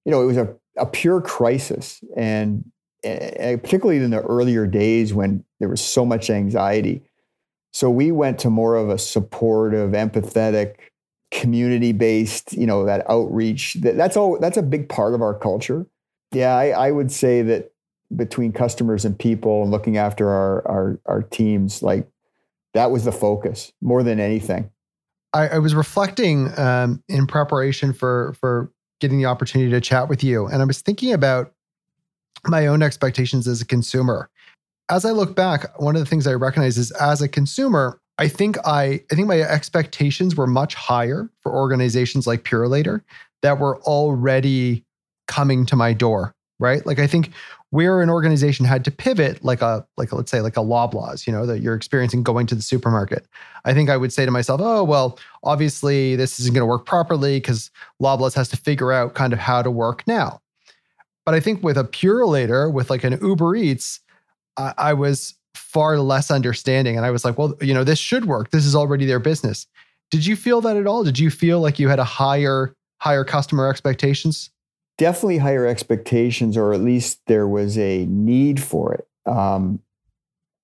you 0.06 0.12
know, 0.12 0.24
it 0.24 0.26
was 0.26 0.38
a, 0.38 0.56
a 0.76 0.88
pure 0.88 1.22
crisis. 1.22 2.04
And, 2.18 2.66
and 3.04 3.62
particularly 3.62 4.04
in 4.04 4.10
the 4.10 4.24
earlier 4.24 4.66
days 4.66 5.14
when 5.14 5.44
there 5.60 5.70
was 5.70 5.82
so 5.82 6.04
much 6.04 6.32
anxiety. 6.32 7.04
So 7.74 7.92
we 7.92 8.12
went 8.12 8.40
to 8.40 8.50
more 8.50 8.76
of 8.76 8.90
a 8.90 8.98
supportive, 8.98 9.92
empathetic, 9.92 10.78
community 11.30 11.92
based, 11.92 12.54
you 12.54 12.66
know, 12.66 12.86
that 12.86 13.08
outreach. 13.08 13.76
That, 13.82 13.98
that's 13.98 14.18
all, 14.18 14.40
that's 14.40 14.58
a 14.58 14.64
big 14.64 14.90
part 14.90 15.14
of 15.14 15.22
our 15.22 15.38
culture. 15.38 15.86
Yeah, 16.32 16.56
I, 16.56 16.70
I 16.70 16.92
would 16.92 17.12
say 17.12 17.44
that 17.44 17.72
between 18.16 18.52
customers 18.52 19.06
and 19.06 19.18
people 19.18 19.64
and 19.64 19.72
looking 19.72 19.98
after 19.98 20.30
our 20.30 20.68
our, 20.68 21.00
our 21.06 21.22
teams 21.24 21.82
like 21.84 22.08
that 22.74 22.92
was 22.92 23.06
the 23.06 23.12
focus 23.12 23.72
more 23.82 24.04
than 24.04 24.20
anything. 24.20 24.70
I, 25.34 25.48
I 25.48 25.60
was 25.60 25.74
reflecting 25.74 26.58
um, 26.60 27.04
in 27.08 27.28
preparation 27.28 27.94
for 27.94 28.36
for 28.40 28.72
getting 29.02 29.18
the 29.18 29.26
opportunity 29.26 29.72
to 29.72 29.82
chat 29.82 30.08
with 30.08 30.24
you 30.24 30.46
and 30.48 30.62
i 30.62 30.66
was 30.66 30.82
thinking 30.82 31.12
about 31.12 31.52
my 32.48 32.68
own 32.68 32.82
expectations 32.82 33.48
as 33.48 33.62
a 33.62 33.66
consumer. 33.66 34.30
As 34.90 35.04
i 35.04 35.12
look 35.12 35.36
back 35.36 35.80
one 35.80 35.96
of 35.96 36.00
the 36.00 36.06
things 36.06 36.28
i 36.28 36.34
recognize 36.34 36.78
is 36.78 36.92
as 36.92 37.22
a 37.22 37.28
consumer 37.28 38.00
i 38.18 38.28
think 38.28 38.58
i 38.66 39.02
i 39.12 39.16
think 39.16 39.28
my 39.28 39.42
expectations 39.42 40.36
were 40.36 40.48
much 40.48 40.76
higher 40.76 41.30
for 41.42 41.54
organizations 41.54 42.28
like 42.28 42.44
purolator 42.44 43.02
that 43.42 43.60
were 43.60 43.82
already 43.82 44.86
coming 45.28 45.66
to 45.66 45.76
my 45.76 45.92
door 45.92 46.36
right? 46.60 46.86
Like 46.86 47.00
i 47.00 47.08
think 47.08 47.32
where 47.76 48.02
an 48.02 48.10
organization 48.10 48.66
had 48.66 48.86
to 48.86 48.90
pivot 48.90 49.44
like 49.44 49.62
a 49.62 49.86
like 49.98 50.14
let's 50.14 50.32
say 50.32 50.40
like 50.40 50.56
a 50.56 50.62
loblaws 50.62 51.28
you 51.28 51.34
know 51.34 51.46
that 51.46 51.60
you're 51.60 51.76
experiencing 51.76 52.24
going 52.24 52.48
to 52.48 52.56
the 52.56 52.62
supermarket. 52.62 53.28
I 53.66 53.74
think 53.74 53.90
i 53.90 53.98
would 53.98 54.14
say 54.14 54.24
to 54.24 54.32
myself 54.32 54.62
oh 54.64 54.82
well 54.86 55.20
obviously 55.44 56.16
this 56.16 56.40
isn't 56.40 56.54
going 56.54 56.62
to 56.62 56.66
work 56.66 56.86
properly 56.86 57.36
because 57.36 57.72
loblaws 58.02 58.34
has 58.36 58.48
to 58.50 58.58
figure 58.58 58.94
out 58.94 59.14
kind 59.14 59.34
of 59.34 59.40
how 59.40 59.62
to 59.62 59.70
work 59.70 60.08
now. 60.08 60.42
But 61.26 61.36
i 61.36 61.42
think 61.42 61.64
with 61.64 61.78
a 61.78 61.84
purolator 61.84 62.72
with 62.72 62.90
like 62.90 63.04
an 63.04 63.20
uber 63.22 63.58
eats 63.58 64.00
I, 64.56 64.74
I 64.78 64.94
was 64.94 65.36
far 65.54 66.00
less 66.00 66.32
understanding 66.32 66.96
and 66.96 67.06
i 67.06 67.12
was 67.12 67.26
like 67.26 67.38
well 67.38 67.56
you 67.60 67.74
know 67.74 67.84
this 67.84 68.00
should 68.00 68.24
work. 68.24 68.52
This 68.52 68.66
is 68.66 68.74
already 68.74 69.06
their 69.06 69.20
business. 69.20 69.68
Did 70.12 70.26
you 70.26 70.38
feel 70.38 70.62
that 70.62 70.78
at 70.78 70.88
all? 70.88 71.04
Did 71.04 71.20
you 71.20 71.30
feel 71.30 71.60
like 71.60 71.78
you 71.78 71.90
had 71.90 72.00
a 72.00 72.06
higher 72.06 72.74
higher 73.02 73.26
customer 73.26 73.68
expectations 73.68 74.50
definitely 74.98 75.38
higher 75.40 75.66
expectations, 75.66 76.58
or 76.58 76.74
at 76.74 76.82
least 76.82 77.20
there 77.28 77.48
was 77.48 77.78
a 77.78 78.06
need 78.06 78.62
for 78.62 78.94
it. 78.94 79.08
Um, 79.30 79.80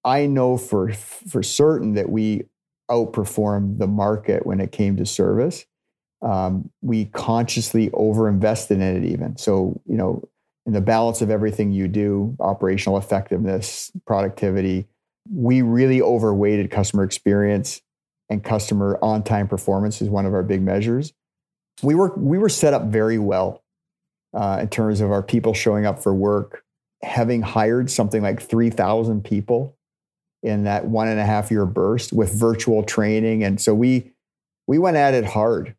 I 0.04 0.26
know 0.26 0.58
for 0.58 0.94
for 0.94 1.44
certain 1.44 1.94
that 1.94 2.10
we 2.10 2.44
outperformed 2.90 3.78
the 3.78 3.88
market 3.88 4.46
when 4.46 4.60
it 4.60 4.72
came 4.72 4.98
to 4.98 5.06
service. 5.06 5.66
Um, 6.22 6.70
we 6.82 7.06
consciously 7.06 7.90
overinvested 7.92 8.72
in 8.72 8.82
it, 8.82 9.06
even 9.06 9.38
so. 9.38 9.82
You 9.86 9.98
know, 9.98 10.30
in 10.66 10.74
the 10.74 10.82
balance 10.82 11.22
of 11.22 11.30
everything 11.30 11.72
you 11.72 11.88
do, 11.88 12.36
operational 12.40 12.98
effectiveness, 12.98 13.92
productivity, 14.06 14.88
we 15.32 15.62
really 15.62 16.02
overweighted 16.02 16.70
customer 16.70 17.04
experience 17.04 17.82
and 18.30 18.44
customer 18.44 18.98
on-time 19.02 19.48
performance 19.48 20.02
is 20.02 20.10
one 20.10 20.26
of 20.26 20.34
our 20.34 20.44
big 20.44 20.62
measures. 20.62 21.14
We 21.82 21.96
were 21.96 22.14
we 22.16 22.38
were 22.38 22.50
set 22.50 22.74
up 22.74 22.86
very 22.86 23.18
well 23.18 23.64
uh, 24.34 24.60
in 24.62 24.70
terms 24.70 25.02
of 25.02 25.12
our 25.12 25.24
people 25.24 25.54
showing 25.54 25.86
up 25.86 26.02
for 26.02 26.14
work, 26.14 26.64
having 27.02 27.42
hired 27.42 27.90
something 27.90 28.22
like 28.22 28.42
three 28.42 28.70
thousand 28.70 29.24
people 29.24 29.76
in 30.44 30.64
that 30.64 30.86
one 30.86 31.08
and 31.08 31.20
a 31.20 31.26
half 31.26 31.52
year 31.52 31.66
burst 31.66 32.14
with 32.14 32.34
virtual 32.34 32.84
training, 32.84 33.44
and 33.44 33.60
so 33.60 33.74
we 33.74 34.12
we 34.68 34.78
went 34.78 34.98
at 34.98 35.14
it 35.14 35.26
hard. 35.26 35.76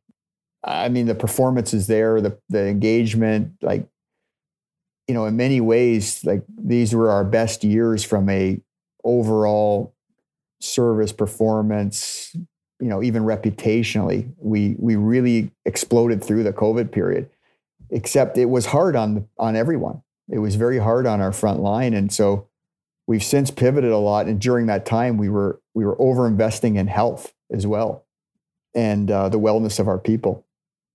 I 0.65 0.89
mean, 0.89 1.07
the 1.07 1.15
performance 1.15 1.75
is 1.75 1.87
there, 1.87 2.21
the 2.21 2.39
the 2.49 2.67
engagement, 2.69 3.55
like 3.63 3.87
you 5.09 5.15
know, 5.15 5.27
in 5.27 5.37
many 5.37 5.61
ways, 5.61 6.25
like 6.25 6.43
these 6.57 6.95
were 6.95 7.11
our 7.11 7.25
best 7.25 7.65
years 7.65 8.05
from 8.05 8.29
a 8.29 8.61
overall 9.05 9.95
service 10.61 11.13
performance, 11.13 12.35
you 12.81 12.89
know, 12.89 13.03
even 13.03 13.25
reputationally. 13.25 14.33
We 14.39 14.77
we 14.79 14.97
really 14.97 15.51
exploded 15.65 16.23
through 16.23 16.45
the 16.45 16.53
COVID 16.53 16.93
period. 16.93 17.29
Except 17.95 18.39
it 18.39 18.47
was 18.47 18.67
hard 18.67 18.97
on 18.97 19.29
on 19.39 19.55
everyone. 19.55 20.03
It 20.29 20.39
was 20.39 20.57
very 20.57 20.79
hard 20.79 21.07
on 21.07 21.21
our 21.21 21.31
front 21.31 21.61
line, 21.61 21.95
and 21.95 22.11
so 22.11 22.49
we've 23.07 23.23
since 23.23 23.51
pivoted 23.51 23.93
a 23.93 23.99
lot. 23.99 24.27
And 24.27 24.41
during 24.41 24.67
that 24.67 24.87
time, 24.87 25.19
we 25.19 25.29
were 25.29 25.61
we 25.75 25.85
were 25.85 26.01
over 26.01 26.27
investing 26.27 26.77
in 26.77 26.87
health 26.87 27.35
as 27.51 27.67
well, 27.67 28.07
and 28.75 29.11
uh, 29.11 29.29
the 29.29 29.39
wellness 29.39 29.79
of 29.79 29.89
our 29.89 29.99
people. 29.99 30.45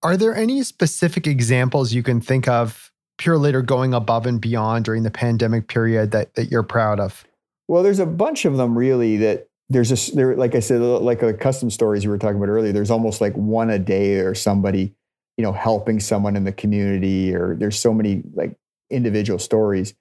Are 0.04 0.18
there 0.18 0.36
any 0.36 0.64
specific 0.64 1.28
examples 1.28 1.94
you 1.94 2.04
can 2.04 2.20
think 2.22 2.48
of 2.48 2.92
Purolator 3.20 3.66
going 3.66 3.94
above 3.94 4.26
and 4.26 4.40
beyond 4.40 4.86
during 4.86 5.04
the 5.04 5.12
pandemic 5.12 5.68
period 5.68 6.12
that, 6.12 6.36
that 6.36 6.52
you're 6.52 6.64
proud 6.64 7.00
of? 7.00 7.26
Well, 7.68 7.84
there's 7.84 8.00
a 8.00 8.06
bunch 8.06 8.46
of 8.46 8.58
them 8.58 8.78
really 8.78 9.18
that 9.18 9.50
there's 9.70 9.92
a 9.92 10.16
there 10.16 10.36
like 10.36 10.56
I 10.56 10.62
said 10.62 10.80
like 10.82 11.22
a 11.22 11.34
custom 11.34 11.70
stories 11.70 12.04
you 12.04 12.10
were 12.10 12.18
talking 12.18 12.38
about 12.38 12.50
earlier. 12.50 12.72
There's 12.72 12.92
almost 12.92 13.20
like 13.20 13.34
one 13.34 13.70
a 13.70 13.80
day 13.80 14.16
or 14.16 14.34
somebody 14.34 14.96
you 15.38 15.44
know 15.44 15.54
helping 15.54 16.00
someone 16.00 16.36
in 16.36 16.44
the 16.44 16.52
community 16.52 17.34
or 17.34 17.56
there's 17.56 17.80
so 17.80 17.94
many 17.94 18.24
like 18.34 18.58
individual 18.90 19.40
stories. 19.40 19.94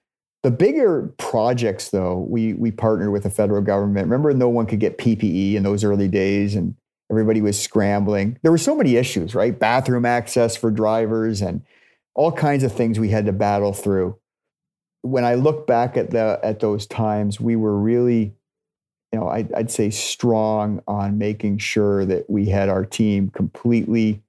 The 0.43 0.51
bigger 0.51 1.13
projects 1.17 1.89
though, 1.89 2.25
we 2.29 2.53
we 2.53 2.71
partnered 2.71 3.11
with 3.11 3.23
the 3.23 3.29
federal 3.29 3.61
government. 3.61 4.07
Remember 4.07 4.33
no 4.33 4.49
one 4.49 4.65
could 4.65 4.79
get 4.79 4.97
PPE 4.97 5.55
in 5.55 5.63
those 5.63 5.83
early 5.83 6.07
days 6.07 6.55
and 6.55 6.75
everybody 7.09 7.41
was 7.41 7.61
scrambling. 7.61 8.37
There 8.41 8.51
were 8.51 8.57
so 8.57 8.75
many 8.75 8.95
issues, 8.95 9.33
right? 9.33 9.57
Bathroom 9.57 10.05
access 10.05 10.57
for 10.57 10.71
drivers 10.71 11.41
and 11.41 11.63
all 12.15 12.31
kinds 12.31 12.63
of 12.63 12.71
things 12.73 12.99
we 12.99 13.09
had 13.09 13.25
to 13.27 13.31
battle 13.31 13.73
through. 13.73 14.17
When 15.03 15.23
I 15.23 15.35
look 15.35 15.67
back 15.67 15.95
at 15.95 16.11
the 16.11 16.39
at 16.43 16.59
those 16.59 16.87
times, 16.87 17.39
we 17.39 17.55
were 17.55 17.77
really, 17.77 18.33
you 19.13 19.19
know, 19.19 19.27
I'd, 19.27 19.53
I'd 19.53 19.71
say 19.71 19.89
strong 19.89 20.81
on 20.87 21.17
making 21.17 21.59
sure 21.59 22.05
that 22.05 22.29
we 22.29 22.47
had 22.47 22.69
our 22.69 22.85
team 22.85 23.29
completely 23.29 24.23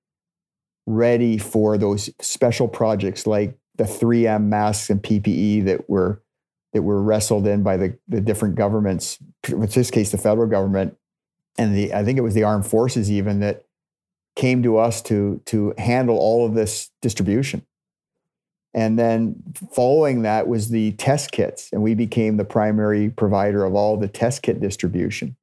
ready 0.88 1.37
for 1.37 1.76
those 1.76 2.09
special 2.18 2.66
projects 2.66 3.26
like 3.26 3.59
the 3.76 3.85
3M 3.85 4.45
masks 4.45 4.88
and 4.88 5.02
PPE 5.02 5.66
that 5.66 5.88
were 5.88 6.23
that 6.73 6.83
were 6.83 7.02
wrestled 7.02 7.47
in 7.47 7.62
by 7.62 7.76
the, 7.76 7.99
the 8.09 8.21
different 8.21 8.54
governments, 8.54 9.18
in 9.49 9.61
this 9.61 9.90
case, 9.90 10.11
the 10.11 10.18
federal 10.18 10.47
government, 10.47 10.97
and 11.59 11.76
the 11.76 11.92
I 11.92 12.04
think 12.04 12.18
it 12.18 12.23
was 12.23 12.35
the 12.35 12.42
armed 12.42 12.66
forces 12.66 13.11
even 13.11 13.40
that 13.40 13.64
came 14.35 14.62
to 14.62 14.78
us 14.78 15.02
to 15.02 15.42
to 15.47 15.75
handle 15.76 16.16
all 16.16 16.47
of 16.47 16.54
this 16.54 16.90
distribution. 17.02 17.66
And 18.75 18.99
then 18.99 19.42
following 19.73 20.23
that 20.23 20.49
was 20.49 20.71
the 20.71 20.92
test 20.92 21.33
kits, 21.33 21.68
and 21.71 21.83
we 21.83 21.95
became 21.95 22.38
the 22.38 22.45
primary 22.45 23.11
provider 23.11 23.64
of 23.64 23.75
all 23.75 23.97
the 23.99 24.09
test 24.09 24.42
kit 24.42 24.61
distribution. 24.61 25.37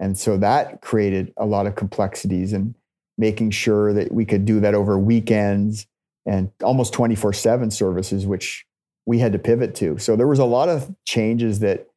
And 0.00 0.18
so 0.18 0.36
that 0.38 0.80
created 0.80 1.32
a 1.36 1.46
lot 1.46 1.66
of 1.66 1.76
complexities 1.76 2.52
and 2.52 2.74
making 3.18 3.50
sure 3.50 3.92
that 3.92 4.12
we 4.12 4.24
could 4.24 4.44
do 4.44 4.60
that 4.60 4.74
over 4.74 4.98
weekends 4.98 5.86
and 6.26 6.50
almost 6.62 6.92
24 6.92 7.32
7 7.32 7.70
services, 7.70 8.26
which 8.26 8.66
we 9.06 9.18
had 9.18 9.32
to 9.32 9.38
pivot 9.38 9.74
to. 9.76 9.98
So 9.98 10.16
there 10.16 10.28
was 10.28 10.38
a 10.38 10.44
lot 10.44 10.68
of 10.68 10.94
changes 11.04 11.60
that 11.60 11.88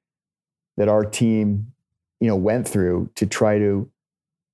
that 0.78 0.90
our 0.90 1.06
team, 1.06 1.72
you 2.20 2.28
know, 2.28 2.36
went 2.36 2.68
through 2.68 3.10
to 3.16 3.26
try 3.26 3.58
to 3.60 3.90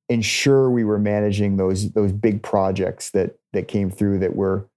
ensure 0.09 0.69
we 0.69 0.83
were 0.83 0.99
managing 0.99 1.57
those 1.57 1.91
those 1.91 2.11
big 2.11 2.43
projects 2.43 3.11
that 3.11 3.37
that 3.53 3.67
came 3.67 3.89
through 3.89 4.19
that 4.19 4.35
were 4.35 4.67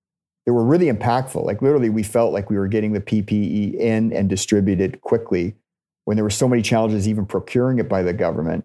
that 0.47 0.53
were 0.53 0.65
really 0.65 0.87
impactful. 0.87 1.45
Like 1.45 1.63
literally, 1.63 1.91
we 1.91 2.03
felt 2.03 2.33
like 2.33 2.51
we 2.51 2.57
were 2.57 2.69
getting 2.69 2.93
the 2.93 3.01
PPE 3.01 3.75
in 3.75 4.13
and 4.13 4.29
distributed 4.29 5.01
quickly 5.01 5.55
when 6.05 6.17
there 6.17 6.25
were 6.25 6.31
so 6.31 6.49
many 6.49 6.63
challenges 6.63 7.09
even 7.09 7.27
procuring 7.27 7.79
it 7.79 7.89
by 7.89 8.03
the 8.03 8.13
government. 8.13 8.65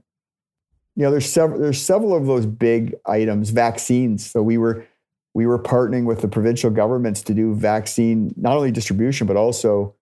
You 0.96 1.04
know, 1.04 1.12
there's 1.12 1.32
several 1.32 1.60
there's 1.60 1.82
several 1.82 2.16
of 2.16 2.26
those 2.26 2.46
big 2.46 2.96
items, 3.06 3.52
vaccines. 3.52 4.30
So 4.30 4.42
we 4.42 4.58
were 4.58 4.86
we 5.34 5.46
were 5.46 5.60
partnering 5.60 6.06
with 6.06 6.22
the 6.22 6.28
provincial 6.28 6.70
governments 6.70 7.22
to 7.24 7.34
do 7.34 7.54
vaccine 7.56 8.34
not 8.36 8.58
only 8.58 8.72
distribution 8.72 9.28
but 9.28 9.38
also 9.38 9.96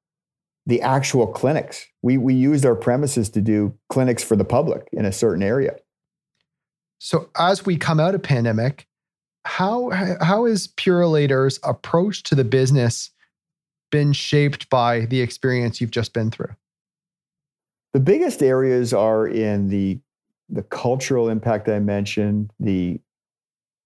the 0.66 0.82
actual 0.82 1.28
clinics. 1.28 1.86
We 2.02 2.18
we 2.18 2.34
used 2.34 2.66
our 2.66 2.76
premises 2.76 3.30
to 3.32 3.42
do 3.42 3.74
clinics 3.90 4.24
for 4.24 4.36
the 4.36 4.46
public 4.46 4.88
in 4.92 5.06
a 5.06 5.12
certain 5.12 5.44
area. 5.44 5.78
So 7.00 7.30
as 7.38 7.66
we 7.66 7.78
come 7.78 8.00
out 8.00 8.16
of 8.16 8.24
pandemic, 8.24 8.88
how 9.46 9.90
how 9.90 10.46
is 10.46 10.68
Purolator's 10.68 11.60
approach 11.64 12.24
to 12.24 12.36
the 12.36 12.44
business 12.44 13.12
been 13.92 14.12
shaped 14.12 14.70
by 14.70 15.06
the 15.06 15.22
experience 15.22 15.80
you've 15.80 15.92
just 15.92 16.14
been 16.14 16.32
through? 16.32 16.54
The 17.94 18.00
biggest 18.02 18.44
areas 18.44 18.94
are 18.94 19.26
in 19.26 19.70
the 19.70 20.00
the 20.50 20.64
cultural 20.64 21.30
impact 21.30 21.68
I 21.70 21.80
mentioned, 21.80 22.52
the 22.60 23.00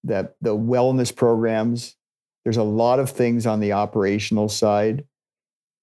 that 0.03 0.35
the 0.41 0.55
wellness 0.55 1.15
programs. 1.15 1.95
There's 2.43 2.57
a 2.57 2.63
lot 2.63 2.99
of 2.99 3.09
things 3.09 3.45
on 3.45 3.59
the 3.59 3.73
operational 3.73 4.49
side 4.49 5.05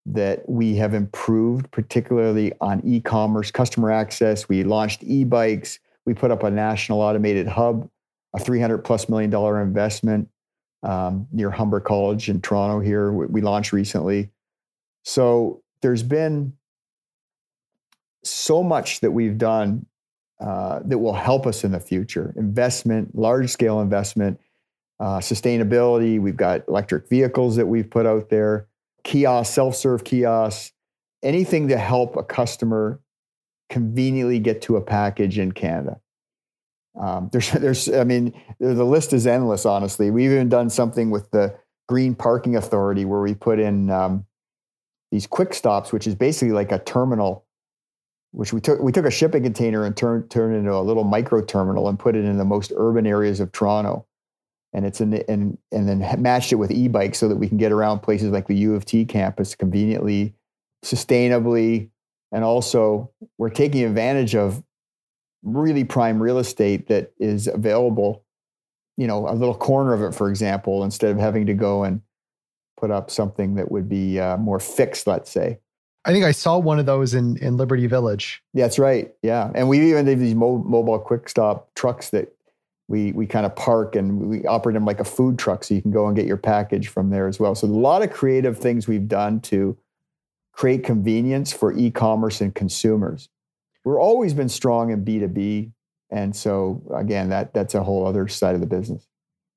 that 0.06 0.48
we 0.48 0.74
have 0.76 0.92
improved, 0.92 1.70
particularly 1.70 2.52
on 2.60 2.80
e-commerce, 2.84 3.52
customer 3.52 3.92
access. 3.92 4.48
We 4.48 4.64
launched 4.64 5.04
e-bikes. 5.04 5.78
We 6.04 6.14
put 6.14 6.32
up 6.32 6.42
a 6.42 6.50
national 6.50 7.00
automated 7.00 7.46
hub 7.46 7.88
a 8.34 8.38
300 8.38 8.78
plus 8.78 9.08
million 9.08 9.30
dollar 9.30 9.62
investment 9.62 10.28
um, 10.82 11.26
near 11.32 11.50
Humber 11.50 11.80
College 11.80 12.28
in 12.28 12.40
Toronto 12.40 12.80
here. 12.80 13.12
We 13.12 13.40
launched 13.40 13.72
recently. 13.72 14.30
So 15.04 15.62
there's 15.82 16.02
been 16.02 16.54
so 18.24 18.62
much 18.62 19.00
that 19.00 19.10
we've 19.10 19.38
done 19.38 19.86
uh, 20.40 20.80
that 20.84 20.98
will 20.98 21.14
help 21.14 21.46
us 21.46 21.64
in 21.64 21.72
the 21.72 21.80
future 21.80 22.32
investment, 22.36 23.14
large 23.14 23.50
scale 23.50 23.80
investment, 23.80 24.40
uh, 25.00 25.18
sustainability. 25.18 26.20
We've 26.20 26.36
got 26.36 26.66
electric 26.68 27.08
vehicles 27.08 27.56
that 27.56 27.66
we've 27.66 27.88
put 27.88 28.06
out 28.06 28.30
there, 28.30 28.68
kiosks, 29.04 29.54
self 29.54 29.74
serve 29.74 30.04
kiosks, 30.04 30.72
anything 31.22 31.68
to 31.68 31.76
help 31.76 32.16
a 32.16 32.22
customer 32.22 33.00
conveniently 33.68 34.38
get 34.38 34.62
to 34.62 34.76
a 34.76 34.80
package 34.80 35.38
in 35.38 35.52
Canada. 35.52 36.00
Um, 36.98 37.28
there's, 37.32 37.50
there's, 37.52 37.88
I 37.92 38.04
mean, 38.04 38.34
the 38.58 38.84
list 38.84 39.12
is 39.12 39.26
endless. 39.26 39.66
Honestly, 39.66 40.10
we've 40.10 40.30
even 40.30 40.48
done 40.48 40.70
something 40.70 41.10
with 41.10 41.30
the 41.30 41.54
Green 41.88 42.14
Parking 42.14 42.56
Authority 42.56 43.04
where 43.04 43.20
we 43.20 43.34
put 43.34 43.58
in 43.58 43.90
um, 43.90 44.26
these 45.10 45.26
quick 45.26 45.54
stops, 45.54 45.92
which 45.92 46.06
is 46.06 46.14
basically 46.14 46.52
like 46.52 46.72
a 46.72 46.78
terminal. 46.78 47.44
Which 48.38 48.52
we 48.52 48.60
took, 48.60 48.80
we 48.80 48.92
took 48.92 49.04
a 49.04 49.10
shipping 49.10 49.42
container 49.42 49.84
and 49.84 49.96
turned 49.96 50.30
turned 50.30 50.54
into 50.54 50.72
a 50.72 50.78
little 50.78 51.02
micro 51.02 51.44
terminal 51.44 51.88
and 51.88 51.98
put 51.98 52.14
it 52.14 52.24
in 52.24 52.38
the 52.38 52.44
most 52.44 52.72
urban 52.76 53.04
areas 53.04 53.40
of 53.40 53.50
Toronto, 53.50 54.06
and 54.72 54.86
it's 54.86 55.00
in 55.00 55.10
the, 55.10 55.28
and 55.28 55.58
and 55.72 55.88
then 55.88 56.22
matched 56.22 56.52
it 56.52 56.54
with 56.54 56.70
e-bikes 56.70 57.18
so 57.18 57.26
that 57.26 57.34
we 57.34 57.48
can 57.48 57.58
get 57.58 57.72
around 57.72 57.98
places 57.98 58.30
like 58.30 58.46
the 58.46 58.54
U 58.54 58.76
of 58.76 58.84
T 58.84 59.04
campus 59.04 59.56
conveniently, 59.56 60.36
sustainably, 60.84 61.90
and 62.30 62.44
also 62.44 63.10
we're 63.38 63.50
taking 63.50 63.82
advantage 63.82 64.36
of 64.36 64.62
really 65.42 65.82
prime 65.82 66.22
real 66.22 66.38
estate 66.38 66.86
that 66.86 67.10
is 67.18 67.48
available, 67.48 68.22
you 68.96 69.08
know, 69.08 69.28
a 69.28 69.34
little 69.34 69.56
corner 69.56 69.92
of 69.94 70.02
it, 70.02 70.14
for 70.14 70.30
example, 70.30 70.84
instead 70.84 71.10
of 71.10 71.18
having 71.18 71.46
to 71.46 71.54
go 71.54 71.82
and 71.82 72.02
put 72.78 72.92
up 72.92 73.10
something 73.10 73.56
that 73.56 73.72
would 73.72 73.88
be 73.88 74.20
uh, 74.20 74.36
more 74.36 74.60
fixed, 74.60 75.08
let's 75.08 75.28
say. 75.28 75.58
I 76.08 76.12
think 76.12 76.24
I 76.24 76.32
saw 76.32 76.58
one 76.58 76.78
of 76.78 76.86
those 76.86 77.14
in, 77.14 77.36
in 77.36 77.56
Liberty 77.56 77.86
Village. 77.86 78.42
That's 78.54 78.78
right. 78.78 79.12
Yeah. 79.22 79.50
And 79.54 79.68
we 79.68 79.90
even 79.90 80.06
have 80.06 80.18
these 80.18 80.34
mo- 80.34 80.64
mobile 80.66 80.98
quick 80.98 81.28
stop 81.28 81.72
trucks 81.74 82.10
that 82.10 82.34
we, 82.88 83.12
we 83.12 83.26
kind 83.26 83.44
of 83.44 83.54
park 83.54 83.94
and 83.94 84.28
we 84.28 84.44
operate 84.46 84.74
them 84.74 84.86
like 84.86 85.00
a 85.00 85.04
food 85.04 85.38
truck 85.38 85.62
so 85.62 85.74
you 85.74 85.82
can 85.82 85.90
go 85.90 86.06
and 86.06 86.16
get 86.16 86.24
your 86.24 86.38
package 86.38 86.88
from 86.88 87.10
there 87.10 87.28
as 87.28 87.38
well. 87.38 87.54
So 87.54 87.66
a 87.66 87.68
lot 87.68 88.02
of 88.02 88.10
creative 88.10 88.58
things 88.58 88.88
we've 88.88 89.06
done 89.06 89.40
to 89.42 89.76
create 90.52 90.82
convenience 90.82 91.52
for 91.52 91.72
e-commerce 91.72 92.40
and 92.40 92.54
consumers 92.54 93.28
We've 93.88 93.96
always 93.96 94.34
been 94.34 94.50
strong 94.50 94.90
in 94.90 95.02
B2B. 95.02 95.72
And 96.10 96.36
so 96.36 96.82
again, 96.94 97.30
that 97.30 97.54
that's 97.54 97.74
a 97.74 97.82
whole 97.82 98.06
other 98.06 98.28
side 98.28 98.54
of 98.54 98.60
the 98.60 98.66
business. 98.66 99.06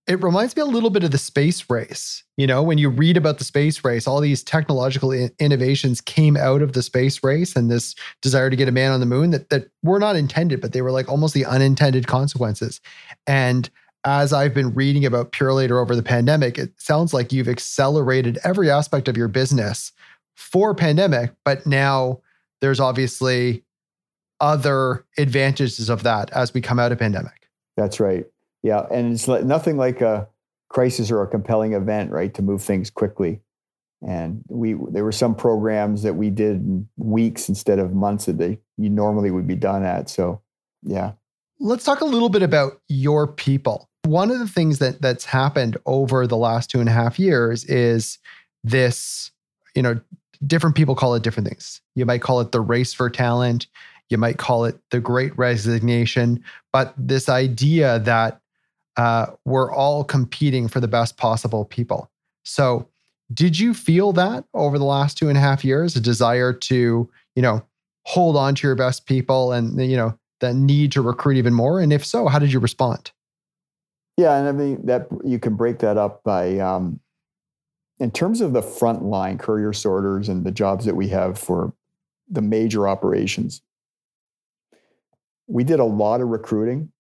It 0.08 0.22
reminds 0.24 0.56
me 0.56 0.62
a 0.62 0.66
little 0.66 0.90
bit 0.90 1.04
of 1.04 1.12
the 1.12 1.18
space 1.18 1.70
race. 1.70 2.24
You 2.38 2.48
know, 2.48 2.64
when 2.64 2.78
you 2.78 2.90
read 2.90 3.18
about 3.18 3.38
the 3.38 3.44
space 3.44 3.84
race, 3.84 4.08
all 4.08 4.20
these 4.20 4.44
technological 4.44 5.12
in- 5.12 5.32
innovations 5.40 6.02
came 6.02 6.36
out 6.36 6.62
of 6.62 6.74
the 6.74 6.82
space 6.82 7.24
race 7.24 7.56
and 7.56 7.70
this 7.70 7.96
desire 8.22 8.50
to 8.50 8.56
get 8.56 8.68
a 8.68 8.72
man 8.72 8.92
on 8.92 9.00
the 9.00 9.06
moon 9.06 9.30
that 9.32 9.50
that 9.50 9.70
were 9.84 10.00
not 10.00 10.16
intended, 10.16 10.60
but 10.60 10.74
they 10.74 10.82
were 10.82 10.92
like 10.92 11.08
almost 11.08 11.34
the 11.34 11.46
unintended 11.46 12.08
consequences. 12.08 12.82
And 13.28 13.70
as 14.04 14.34
I've 14.34 14.54
been 14.54 14.74
reading 14.74 15.06
about 15.06 15.32
Purolator 15.32 15.80
over 15.80 15.96
the 15.96 16.04
pandemic, 16.04 16.58
it 16.58 16.72
sounds 16.82 17.14
like 17.14 17.32
you've 17.32 17.48
accelerated 17.48 18.40
every 18.44 18.72
aspect 18.72 19.08
of 19.08 19.16
your 19.16 19.28
business 19.28 19.92
for 20.36 20.74
pandemic, 20.74 21.32
but 21.46 21.68
now 21.68 22.20
there's 22.62 22.80
obviously 22.80 23.64
other 24.40 25.06
advantages 25.20 25.90
of 25.90 26.02
that 26.04 26.32
as 26.32 26.54
we 26.54 26.62
come 26.62 26.80
out 26.80 26.92
of 26.92 26.98
pandemic. 26.98 27.48
That's 27.78 28.00
right. 28.00 28.26
Yeah, 28.64 28.86
and 28.92 29.14
it's 29.14 29.28
like, 29.28 29.44
nothing 29.44 29.78
like 29.78 30.02
a 30.02 30.28
crisis 30.70 31.12
or 31.12 31.22
a 31.22 31.28
compelling 31.28 31.74
event, 31.74 32.12
right, 32.12 32.34
to 32.36 32.42
move 32.42 32.62
things 32.62 32.90
quickly. 32.90 33.42
And 34.08 34.44
we 34.50 34.76
there 34.90 35.04
were 35.04 35.12
some 35.12 35.36
programs 35.36 36.04
that 36.04 36.16
we 36.16 36.30
did 36.32 36.58
in 36.58 36.88
weeks 36.98 37.50
instead 37.50 37.78
of 37.78 37.94
months 37.94 38.26
that 38.26 38.40
they 38.40 38.60
you 38.78 38.90
normally 38.90 39.30
would 39.30 39.46
be 39.46 39.56
done 39.56 39.84
at. 39.84 40.10
So, 40.10 40.42
yeah. 40.82 41.12
Let's 41.60 41.84
talk 41.84 42.02
a 42.02 42.06
little 42.06 42.30
bit 42.30 42.42
about 42.42 42.82
your 42.88 43.28
people. 43.28 43.88
One 44.04 44.32
of 44.32 44.40
the 44.40 44.48
things 44.48 44.80
that 44.80 45.02
that's 45.02 45.26
happened 45.26 45.78
over 45.86 46.26
the 46.26 46.38
last 46.38 46.72
two 46.72 46.80
and 46.80 46.90
a 46.90 46.92
half 46.92 47.20
years 47.20 47.64
is 47.66 48.18
this, 48.64 49.30
you 49.76 49.84
know, 49.84 50.00
different 50.48 50.76
people 50.76 50.96
call 50.96 51.14
it 51.14 51.22
different 51.22 51.48
things. 51.48 51.82
You 51.94 52.08
might 52.08 52.24
call 52.24 52.42
it 52.42 52.52
the 52.52 52.62
race 52.62 52.94
for 52.94 53.10
talent. 53.12 53.68
You 54.10 54.18
might 54.18 54.40
call 54.40 54.66
it 54.66 54.80
the 54.90 55.00
great 55.00 55.38
resignation. 55.38 56.44
But 56.74 56.96
this 56.98 57.30
idea 57.30 58.00
that 58.00 58.41
uh, 58.98 59.28
we're 59.46 59.72
all 59.72 60.04
competing 60.04 60.68
for 60.68 60.80
the 60.80 60.88
best 60.88 61.18
possible 61.18 61.66
people. 61.66 62.10
So, 62.44 62.88
did 63.34 63.58
you 63.58 63.74
feel 63.74 64.12
that 64.14 64.44
over 64.54 64.78
the 64.78 64.84
last 64.86 65.18
two 65.18 65.30
and 65.30 65.38
a 65.38 65.42
half 65.42 65.64
years, 65.64 65.96
a 65.96 66.02
desire 66.02 66.52
to, 66.52 67.10
you 67.36 67.42
know, 67.42 67.64
hold 68.06 68.36
on 68.36 68.56
to 68.56 68.68
your 68.68 68.76
best 68.76 69.06
people 69.06 69.54
and, 69.54 69.80
you 69.80 69.96
know, 69.96 70.18
that 70.42 70.54
need 70.54 70.92
to 70.94 71.02
recruit 71.02 71.38
even 71.38 71.54
more? 71.54 71.80
And 71.80 71.94
if 71.94 72.06
so, 72.06 72.28
how 72.28 72.40
did 72.40 72.52
you 72.52 72.60
respond? 72.60 73.12
Yeah, 74.18 74.36
and 74.38 74.48
I 74.50 74.52
mean 74.52 74.86
that 74.86 75.08
you 75.24 75.40
can 75.40 75.56
break 75.56 75.80
that 75.80 75.98
up 75.98 76.24
by 76.24 76.60
um, 76.60 77.00
in 78.00 78.12
terms 78.12 78.42
of 78.42 78.52
the 78.52 78.62
front 78.62 79.04
line 79.04 79.38
courier 79.38 79.74
sorters 79.74 80.28
and 80.28 80.44
the 80.44 80.52
jobs 80.52 80.86
that 80.86 80.96
we 80.96 81.08
have 81.10 81.40
for 81.40 81.74
the 82.30 82.42
major 82.42 82.88
operations. 82.88 83.62
We 85.48 85.64
did 85.64 85.80
a 85.80 85.86
lot 85.86 86.22
of 86.22 86.28
recruiting 86.28 86.92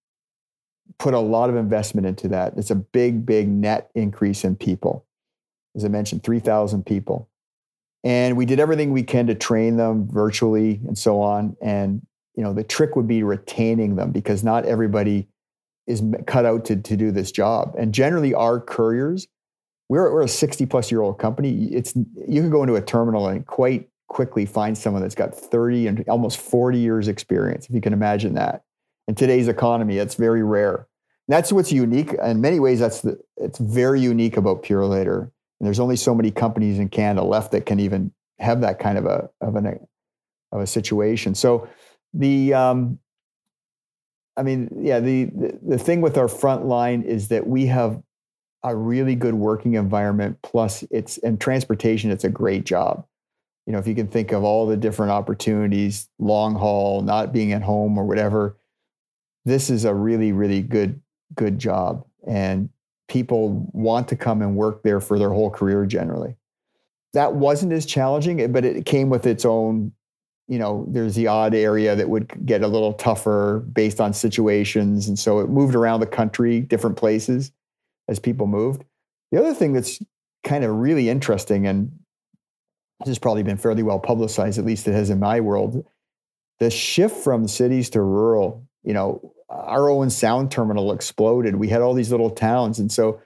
put 0.99 1.13
a 1.13 1.19
lot 1.19 1.49
of 1.49 1.55
investment 1.55 2.07
into 2.07 2.27
that. 2.29 2.53
It's 2.57 2.71
a 2.71 2.75
big, 2.75 3.25
big 3.25 3.47
net 3.47 3.89
increase 3.95 4.43
in 4.43 4.55
people. 4.55 5.05
As 5.75 5.85
I 5.85 5.87
mentioned, 5.87 6.23
3,000 6.23 6.85
people. 6.85 7.29
And 8.03 8.35
we 8.35 8.45
did 8.45 8.59
everything 8.59 8.91
we 8.91 9.03
can 9.03 9.27
to 9.27 9.35
train 9.35 9.77
them 9.77 10.07
virtually 10.09 10.81
and 10.87 10.97
so 10.97 11.21
on. 11.21 11.55
And, 11.61 12.05
you 12.35 12.43
know, 12.43 12.53
the 12.53 12.63
trick 12.63 12.95
would 12.95 13.07
be 13.07 13.23
retaining 13.23 13.95
them 13.95 14.11
because 14.11 14.43
not 14.43 14.65
everybody 14.65 15.27
is 15.87 16.03
cut 16.25 16.45
out 16.45 16.65
to, 16.65 16.75
to 16.75 16.97
do 16.97 17.11
this 17.11 17.31
job. 17.31 17.75
And 17.77 17.93
generally, 17.93 18.33
our 18.33 18.59
couriers, 18.59 19.27
we're, 19.89 20.11
we're 20.11 20.23
a 20.23 20.27
60 20.27 20.65
plus 20.65 20.91
year 20.91 21.01
old 21.01 21.19
company. 21.19 21.65
It's 21.71 21.93
you 21.95 22.41
can 22.41 22.49
go 22.49 22.63
into 22.63 22.75
a 22.75 22.81
terminal 22.81 23.27
and 23.27 23.45
quite 23.45 23.87
quickly 24.07 24.45
find 24.45 24.77
someone 24.77 25.01
that's 25.01 25.15
got 25.15 25.33
30 25.33 25.87
and 25.87 26.09
almost 26.09 26.39
40 26.39 26.79
years 26.79 27.07
experience, 27.07 27.67
if 27.67 27.75
you 27.75 27.81
can 27.81 27.93
imagine 27.93 28.33
that 28.33 28.63
in 29.07 29.15
today's 29.15 29.47
economy. 29.47 29.97
It's 29.97 30.15
very 30.15 30.43
rare. 30.43 30.87
And 31.27 31.37
that's 31.37 31.51
what's 31.51 31.71
unique. 31.71 32.13
In 32.13 32.41
many 32.41 32.59
ways, 32.59 32.79
that's 32.79 33.01
the, 33.01 33.19
it's 33.37 33.59
very 33.59 34.01
unique 34.01 34.37
about 34.37 34.63
Purolator. 34.63 35.21
And 35.21 35.67
there's 35.67 35.79
only 35.79 35.95
so 35.95 36.15
many 36.15 36.31
companies 36.31 36.79
in 36.79 36.89
Canada 36.89 37.23
left 37.23 37.51
that 37.51 37.65
can 37.65 37.79
even 37.79 38.11
have 38.39 38.61
that 38.61 38.79
kind 38.79 38.97
of 38.97 39.05
a 39.05 39.29
of 39.39 39.55
an 39.55 39.79
of 40.51 40.61
a 40.61 40.67
situation. 40.67 41.35
So 41.35 41.67
the 42.13 42.53
um, 42.53 42.99
I 44.35 44.43
mean, 44.43 44.69
yeah, 44.81 44.99
the, 44.99 45.25
the 45.25 45.59
the 45.61 45.77
thing 45.77 46.01
with 46.01 46.17
our 46.17 46.27
front 46.27 46.65
line 46.65 47.03
is 47.03 47.27
that 47.27 47.45
we 47.45 47.67
have 47.67 48.01
a 48.63 48.75
really 48.75 49.15
good 49.15 49.35
working 49.35 49.75
environment. 49.75 50.39
Plus, 50.41 50.83
it's 50.91 51.17
in 51.17 51.37
transportation, 51.37 52.11
it's 52.11 52.23
a 52.23 52.29
great 52.29 52.65
job. 52.65 53.05
You 53.67 53.73
know, 53.73 53.79
if 53.79 53.87
you 53.87 53.95
can 53.95 54.07
think 54.07 54.31
of 54.31 54.43
all 54.43 54.65
the 54.65 54.77
different 54.77 55.11
opportunities, 55.11 56.09
long 56.17 56.55
haul, 56.55 57.01
not 57.03 57.31
being 57.31 57.53
at 57.53 57.61
home 57.61 57.97
or 57.97 58.05
whatever, 58.05 58.57
this 59.45 59.69
is 59.69 59.85
a 59.85 59.93
really, 59.93 60.31
really 60.31 60.61
good, 60.61 61.01
good 61.35 61.57
job. 61.59 62.05
And 62.27 62.69
people 63.07 63.69
want 63.73 64.07
to 64.09 64.15
come 64.15 64.41
and 64.41 64.55
work 64.55 64.83
there 64.83 64.99
for 64.99 65.19
their 65.19 65.31
whole 65.31 65.49
career 65.49 65.85
generally. 65.85 66.35
That 67.13 67.33
wasn't 67.33 67.73
as 67.73 67.85
challenging, 67.85 68.41
eh, 68.41 68.47
but 68.47 68.63
it 68.63 68.85
came 68.85 69.09
with 69.09 69.25
its 69.25 69.43
own, 69.43 69.91
you 70.47 70.59
know, 70.59 70.85
there's 70.87 71.15
the 71.15 71.27
odd 71.27 71.53
area 71.53 71.95
that 71.95 72.09
would 72.09 72.45
get 72.45 72.61
a 72.61 72.67
little 72.67 72.93
tougher 72.93 73.65
based 73.73 73.99
on 73.99 74.13
situations. 74.13 75.07
And 75.07 75.19
so 75.19 75.39
it 75.39 75.49
moved 75.49 75.75
around 75.75 75.99
the 75.99 76.07
country, 76.07 76.61
different 76.61 76.95
places 76.95 77.51
as 78.07 78.19
people 78.19 78.47
moved. 78.47 78.83
The 79.31 79.39
other 79.39 79.53
thing 79.53 79.73
that's 79.73 79.99
kind 80.43 80.63
of 80.63 80.75
really 80.75 81.09
interesting, 81.09 81.67
and 81.67 81.91
this 82.99 83.09
has 83.09 83.19
probably 83.19 83.43
been 83.43 83.57
fairly 83.57 83.83
well 83.83 83.99
publicized, 83.99 84.57
at 84.57 84.65
least 84.65 84.87
it 84.87 84.93
has 84.93 85.09
in 85.09 85.19
my 85.19 85.39
world, 85.39 85.85
the 86.59 86.69
shift 86.69 87.17
from 87.17 87.47
cities 87.47 87.89
to 87.89 88.01
rural 88.01 88.65
you 88.83 88.93
know, 88.93 89.33
our 89.49 89.89
Owen 89.89 90.09
Sound 90.09 90.51
terminal 90.51 90.91
exploded. 90.91 91.55
We 91.55 91.67
had 91.67 91.81
all 91.81 91.93
these 91.93 92.11
little 92.11 92.29
towns. 92.29 92.79
And 92.79 92.91
so 92.91 93.21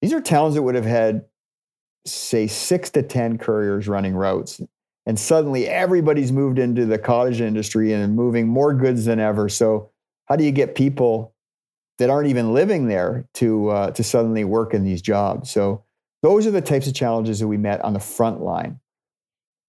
these 0.00 0.12
are 0.12 0.20
towns 0.20 0.54
that 0.54 0.62
would 0.62 0.74
have 0.74 0.84
had, 0.84 1.24
say, 2.04 2.46
six 2.46 2.90
to 2.90 3.02
10 3.02 3.38
couriers 3.38 3.88
running 3.88 4.14
routes. 4.14 4.60
And 5.06 5.18
suddenly 5.18 5.68
everybody's 5.68 6.32
moved 6.32 6.58
into 6.58 6.84
the 6.84 6.98
cottage 6.98 7.40
industry 7.40 7.92
and 7.92 8.16
moving 8.16 8.48
more 8.48 8.74
goods 8.74 9.04
than 9.04 9.20
ever. 9.20 9.48
So, 9.48 9.90
how 10.26 10.34
do 10.34 10.42
you 10.42 10.50
get 10.50 10.74
people 10.74 11.32
that 11.98 12.10
aren't 12.10 12.28
even 12.28 12.52
living 12.52 12.88
there 12.88 13.28
to, 13.34 13.68
uh, 13.68 13.90
to 13.92 14.02
suddenly 14.02 14.42
work 14.42 14.74
in 14.74 14.82
these 14.82 15.00
jobs? 15.00 15.50
So, 15.50 15.84
those 16.22 16.46
are 16.46 16.50
the 16.50 16.60
types 16.60 16.88
of 16.88 16.94
challenges 16.94 17.38
that 17.38 17.46
we 17.46 17.56
met 17.56 17.80
on 17.82 17.92
the 17.92 18.00
front 18.00 18.40
line. 18.40 18.80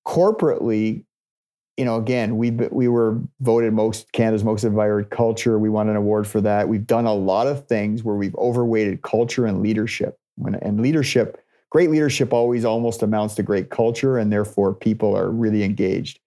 Corporately, 0.08 1.03
you 1.77 1.85
know, 1.85 1.97
again, 1.97 2.37
we 2.37 2.51
we 2.51 2.87
were 2.87 3.19
voted 3.39 3.71
most 3.71 4.11
Canada's 4.11 4.43
most 4.43 4.63
admired 4.63 5.11
culture. 5.11 5.59
We 5.59 5.69
won 5.69 5.89
an 5.89 5.95
award 5.95 6.27
for 6.27 6.41
that. 6.41 6.67
We've 6.67 6.85
done 6.85 7.05
a 7.05 7.13
lot 7.13 7.45
of 7.45 7.67
things 7.67 8.03
where 8.03 8.15
we've 8.15 8.35
overweighted 8.35 9.03
culture 9.03 9.45
and 9.45 9.61
leadership. 9.61 10.19
And 10.61 10.81
leadership, 10.81 11.43
great 11.69 11.89
leadership 11.89 12.33
always 12.33 12.65
almost 12.65 13.01
amounts 13.03 13.35
to 13.35 13.43
great 13.43 13.69
culture, 13.69 14.17
and 14.17 14.31
therefore 14.31 14.73
people 14.73 15.15
are 15.15 15.29
really 15.29 15.63
engaged. 15.63 16.19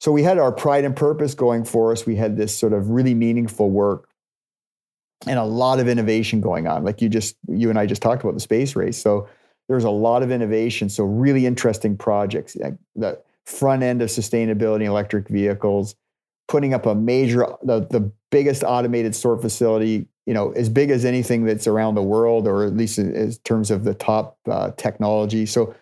So 0.00 0.10
we 0.10 0.22
had 0.22 0.38
our 0.38 0.50
pride 0.50 0.84
and 0.84 0.96
purpose 0.96 1.34
going 1.34 1.64
for 1.64 1.92
us. 1.92 2.06
We 2.06 2.16
had 2.16 2.36
this 2.36 2.56
sort 2.56 2.72
of 2.72 2.90
really 2.90 3.14
meaningful 3.14 3.70
work 3.70 4.08
and 5.26 5.38
a 5.38 5.44
lot 5.44 5.78
of 5.78 5.88
innovation 5.88 6.40
going 6.40 6.66
on. 6.66 6.84
Like 6.84 7.00
you 7.00 7.08
just 7.08 7.36
you 7.48 7.70
and 7.70 7.78
I 7.78 7.86
just 7.86 8.02
talked 8.02 8.22
about 8.22 8.34
the 8.34 8.40
space 8.40 8.76
race. 8.76 8.98
So 8.98 9.28
there's 9.68 9.84
a 9.84 9.90
lot 9.90 10.22
of 10.22 10.30
innovation. 10.30 10.88
So 10.88 11.04
really 11.04 11.46
interesting 11.46 11.96
projects 11.96 12.56
eh, 12.62 12.72
that 12.96 13.24
front 13.46 13.82
end 13.82 14.02
of 14.02 14.08
sustainability 14.08 14.84
electric 14.84 15.28
vehicles, 15.28 15.94
putting 16.48 16.74
up 16.74 16.86
a 16.86 16.94
major, 16.94 17.46
the, 17.62 17.80
the 17.80 18.12
biggest 18.30 18.62
automated 18.62 19.14
sort 19.14 19.40
facility, 19.40 20.06
you 20.26 20.34
know, 20.34 20.52
as 20.52 20.68
big 20.68 20.90
as 20.90 21.04
anything 21.04 21.44
that's 21.44 21.66
around 21.66 21.94
the 21.94 22.02
world, 22.02 22.46
or 22.46 22.64
at 22.64 22.76
least 22.76 22.98
in, 22.98 23.14
in 23.14 23.32
terms 23.44 23.70
of 23.70 23.84
the 23.84 23.94
top 23.94 24.38
uh, 24.48 24.70
technology. 24.76 25.46
So, 25.46 25.74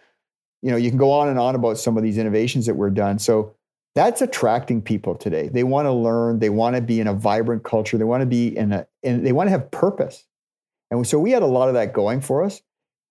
you 0.63 0.71
know, 0.71 0.77
you 0.77 0.91
can 0.91 0.99
go 0.99 1.11
on 1.11 1.29
and 1.29 1.39
on 1.39 1.55
about 1.55 1.79
some 1.79 1.97
of 1.97 2.03
these 2.03 2.19
innovations 2.19 2.67
that 2.67 2.75
were 2.75 2.91
done. 2.91 3.19
So 3.19 3.55
that's 3.95 4.23
attracting 4.23 4.83
people 4.83 5.15
today. 5.15 5.49
They 5.49 5.65
want 5.65 5.87
to 5.87 5.93
learn. 5.93 6.39
They 6.39 6.51
want 6.51 6.77
to 6.77 6.83
be 6.83 7.01
in 7.01 7.07
a 7.07 7.15
vibrant 7.15 7.65
culture. 7.65 7.99
They 7.99 8.05
want 8.05 8.21
to 8.21 8.27
be 8.27 8.57
in 8.57 8.73
a, 8.73 8.87
and 9.03 9.27
they 9.27 9.33
want 9.33 9.49
to 9.49 9.51
have 9.51 9.71
purpose. 9.71 10.27
And 10.91 11.07
so 11.07 11.19
we 11.19 11.33
had 11.33 11.43
a 11.43 11.47
lot 11.47 11.69
of 11.69 11.75
that 11.75 11.93
going 11.93 12.21
for 12.21 12.43
us. 12.45 12.63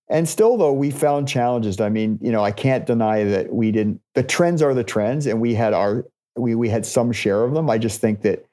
And 0.09 0.27
still, 0.27 0.57
though, 0.57 0.73
we 0.73 0.89
found 0.89 1.27
challenges. 1.27 1.79
I 1.79 1.89
mean, 1.89 2.17
you 2.21 2.31
know, 2.31 2.43
I 2.43 2.51
can't 2.51 2.85
deny 2.85 3.23
that 3.25 3.53
we 3.53 3.71
didn't. 3.71 4.01
The 4.15 4.23
trends 4.23 4.61
are 4.61 4.73
the 4.73 4.83
trends, 4.83 5.27
and 5.27 5.39
we 5.39 5.53
had 5.53 5.73
our 5.73 6.05
we 6.35 6.55
we 6.55 6.67
had 6.69 6.85
some 6.85 7.11
share 7.11 7.43
of 7.43 7.53
them. 7.53 7.69
I 7.69 7.77
just 7.77 8.01
think 8.01 8.23
that 8.23 8.45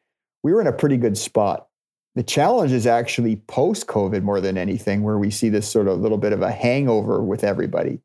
we 0.42 0.52
were 0.52 0.60
in 0.60 0.66
a 0.66 0.72
pretty 0.72 0.98
good 0.98 1.16
spot. 1.16 1.68
The 2.14 2.22
challenge 2.22 2.72
is 2.72 2.86
actually 2.86 3.36
post 3.36 3.86
COVID 3.86 4.22
more 4.22 4.40
than 4.40 4.58
anything, 4.58 5.02
where 5.02 5.18
we 5.18 5.30
see 5.30 5.48
this 5.48 5.68
sort 5.68 5.88
of 5.88 5.98
little 5.98 6.18
bit 6.18 6.32
of 6.32 6.42
a 6.42 6.50
hangover 6.50 7.22
with 7.22 7.42
everybody. 7.42 8.00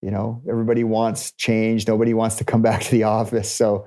You 0.00 0.10
know, 0.10 0.42
everybody 0.48 0.84
wants 0.84 1.32
change. 1.32 1.86
Nobody 1.86 2.14
wants 2.14 2.36
to 2.36 2.44
come 2.44 2.62
back 2.68 2.80
to 2.82 2.90
the 2.90 3.02
office. 3.02 3.50
So 3.50 3.86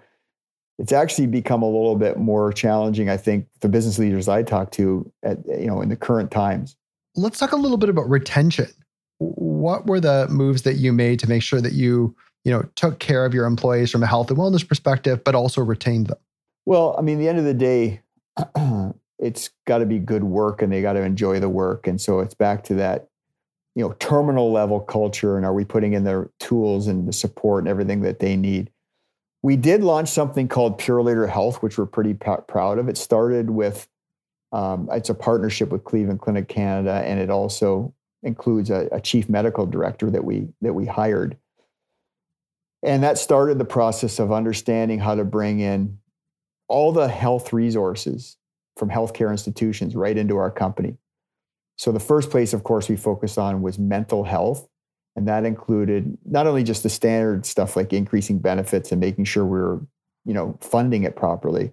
it's 0.77 0.91
actually 0.91 1.27
become 1.27 1.63
a 1.63 1.65
little 1.65 1.95
bit 1.95 2.17
more 2.17 2.53
challenging, 2.53 3.09
I 3.09 3.17
think, 3.17 3.47
the 3.61 3.69
business 3.69 3.97
leaders 3.97 4.27
I 4.27 4.43
talk 4.43 4.71
to 4.73 5.11
at 5.23 5.39
you 5.47 5.65
know 5.65 5.81
in 5.81 5.89
the 5.89 5.95
current 5.95 6.29
times. 6.29 6.75
Let's 7.15 7.39
talk 7.39 7.53
a 7.53 7.57
little 7.57 7.77
bit 7.77 7.89
about 7.89 8.07
retention 8.07 8.69
what 9.59 9.85
were 9.87 9.99
the 9.99 10.27
moves 10.29 10.63
that 10.63 10.75
you 10.75 10.91
made 10.93 11.19
to 11.19 11.27
make 11.27 11.43
sure 11.43 11.61
that 11.61 11.73
you 11.73 12.15
you 12.43 12.51
know 12.51 12.63
took 12.75 12.99
care 12.99 13.25
of 13.25 13.33
your 13.33 13.45
employees 13.45 13.91
from 13.91 14.03
a 14.03 14.07
health 14.07 14.29
and 14.29 14.39
wellness 14.39 14.67
perspective 14.67 15.23
but 15.23 15.35
also 15.35 15.61
retained 15.61 16.07
them 16.07 16.17
well 16.65 16.95
i 16.97 17.01
mean 17.01 17.19
the 17.19 17.27
end 17.27 17.37
of 17.37 17.45
the 17.45 17.53
day 17.53 18.01
it, 18.37 18.95
it's 19.19 19.49
got 19.65 19.79
to 19.79 19.85
be 19.85 19.99
good 19.99 20.23
work 20.23 20.61
and 20.61 20.71
they 20.71 20.81
got 20.81 20.93
to 20.93 21.01
enjoy 21.01 21.39
the 21.39 21.49
work. 21.49 21.87
And 21.87 21.99
so 21.99 22.19
it's 22.21 22.33
back 22.33 22.63
to 22.65 22.73
that, 22.75 23.09
you 23.75 23.83
know, 23.83 23.93
terminal 23.99 24.51
level 24.51 24.79
culture. 24.79 25.35
And 25.37 25.45
are 25.45 25.53
we 25.53 25.65
putting 25.65 25.93
in 25.93 26.05
the 26.05 26.29
tools 26.39 26.87
and 26.87 27.07
the 27.07 27.13
support 27.13 27.63
and 27.63 27.69
everything 27.69 28.01
that 28.01 28.19
they 28.19 28.35
need? 28.35 28.71
We 29.41 29.55
did 29.55 29.83
launch 29.83 30.09
something 30.09 30.47
called 30.47 30.79
Purolator 30.79 31.29
Health, 31.29 31.61
which 31.61 31.77
we're 31.77 31.85
pretty 31.85 32.13
p- 32.13 32.31
proud 32.47 32.77
of. 32.77 32.89
It 32.89 32.97
started 32.97 33.49
with, 33.49 33.87
um, 34.51 34.89
it's 34.91 35.09
a 35.09 35.13
partnership 35.13 35.69
with 35.69 35.83
Cleveland 35.83 36.19
Clinic 36.19 36.49
Canada, 36.49 37.03
and 37.05 37.19
it 37.19 37.29
also 37.29 37.93
includes 38.23 38.69
a, 38.69 38.87
a 38.91 39.01
chief 39.01 39.29
medical 39.29 39.65
director 39.65 40.09
that 40.09 40.23
we 40.23 40.47
that 40.61 40.73
we 40.73 40.85
hired. 40.85 41.37
And 42.81 43.03
that 43.03 43.17
started 43.17 43.57
the 43.57 43.65
process 43.65 44.19
of 44.19 44.31
understanding 44.31 44.99
how 44.99 45.15
to 45.15 45.25
bring 45.25 45.59
in 45.59 45.99
all 46.67 46.91
the 46.91 47.07
health 47.07 47.51
resources 47.51 48.37
from 48.77 48.89
healthcare 48.89 49.31
institutions 49.31 49.95
right 49.95 50.17
into 50.17 50.37
our 50.37 50.51
company. 50.51 50.97
So 51.77 51.91
the 51.91 51.99
first 51.99 52.29
place, 52.29 52.53
of 52.53 52.63
course, 52.63 52.87
we 52.87 52.95
focused 52.95 53.37
on 53.37 53.61
was 53.61 53.77
mental 53.77 54.23
health. 54.23 54.67
And 55.15 55.27
that 55.27 55.43
included 55.43 56.17
not 56.25 56.47
only 56.47 56.63
just 56.63 56.83
the 56.83 56.89
standard 56.89 57.45
stuff 57.45 57.75
like 57.75 57.91
increasing 57.91 58.39
benefits 58.39 58.91
and 58.91 59.01
making 59.01 59.25
sure 59.25 59.43
we 59.43 59.59
we're, 59.59 59.79
you 60.23 60.33
know, 60.33 60.57
funding 60.61 61.03
it 61.03 61.15
properly, 61.15 61.71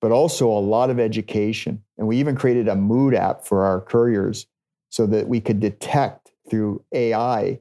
but 0.00 0.12
also 0.12 0.48
a 0.48 0.60
lot 0.60 0.88
of 0.88 0.98
education. 0.98 1.82
And 1.98 2.06
we 2.06 2.16
even 2.18 2.36
created 2.36 2.68
a 2.68 2.76
mood 2.76 3.14
app 3.14 3.44
for 3.44 3.64
our 3.64 3.80
couriers 3.80 4.46
so 4.90 5.06
that 5.06 5.28
we 5.28 5.40
could 5.40 5.60
detect 5.60 6.32
through 6.48 6.84
AI 6.92 7.60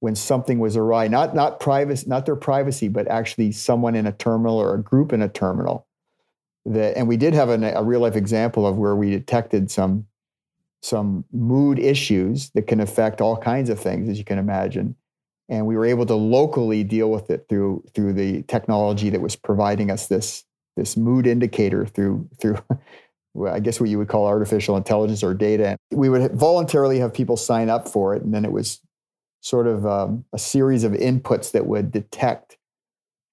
when 0.00 0.14
something 0.14 0.60
was 0.60 0.76
awry, 0.76 1.08
not 1.08 1.34
not 1.34 1.60
privacy, 1.60 2.08
not 2.08 2.24
their 2.24 2.36
privacy, 2.36 2.88
but 2.88 3.08
actually 3.08 3.52
someone 3.52 3.94
in 3.94 4.06
a 4.06 4.12
terminal 4.12 4.56
or 4.56 4.74
a 4.74 4.82
group 4.82 5.12
in 5.12 5.20
a 5.20 5.28
terminal. 5.28 5.86
That, 6.64 6.96
and 6.96 7.08
we 7.08 7.16
did 7.16 7.34
have 7.34 7.48
an, 7.48 7.64
a 7.64 7.82
real 7.82 8.00
life 8.00 8.16
example 8.16 8.66
of 8.66 8.76
where 8.76 8.94
we 8.94 9.10
detected 9.10 9.70
some 9.70 10.06
some 10.80 11.24
mood 11.32 11.78
issues 11.80 12.50
that 12.50 12.68
can 12.68 12.80
affect 12.80 13.20
all 13.20 13.36
kinds 13.36 13.68
of 13.68 13.80
things, 13.80 14.08
as 14.08 14.18
you 14.18 14.24
can 14.24 14.38
imagine. 14.38 14.94
And 15.48 15.66
we 15.66 15.76
were 15.76 15.86
able 15.86 16.06
to 16.06 16.14
locally 16.14 16.84
deal 16.84 17.10
with 17.10 17.30
it 17.30 17.46
through 17.48 17.84
through 17.94 18.12
the 18.12 18.42
technology 18.42 19.10
that 19.10 19.20
was 19.20 19.34
providing 19.34 19.90
us 19.90 20.06
this 20.06 20.44
this 20.76 20.96
mood 20.96 21.26
indicator 21.26 21.86
through 21.86 22.28
through 22.40 22.58
I 23.46 23.60
guess 23.60 23.80
what 23.80 23.88
you 23.88 23.98
would 23.98 24.08
call 24.08 24.26
artificial 24.26 24.76
intelligence 24.76 25.22
or 25.22 25.34
data. 25.34 25.76
We 25.90 26.08
would 26.08 26.32
voluntarily 26.32 26.98
have 26.98 27.14
people 27.14 27.36
sign 27.36 27.70
up 27.70 27.88
for 27.88 28.14
it, 28.14 28.22
and 28.22 28.34
then 28.34 28.44
it 28.44 28.52
was 28.52 28.80
sort 29.40 29.66
of 29.66 29.86
um, 29.86 30.24
a 30.32 30.38
series 30.38 30.84
of 30.84 30.92
inputs 30.92 31.52
that 31.52 31.66
would 31.66 31.92
detect 31.92 32.56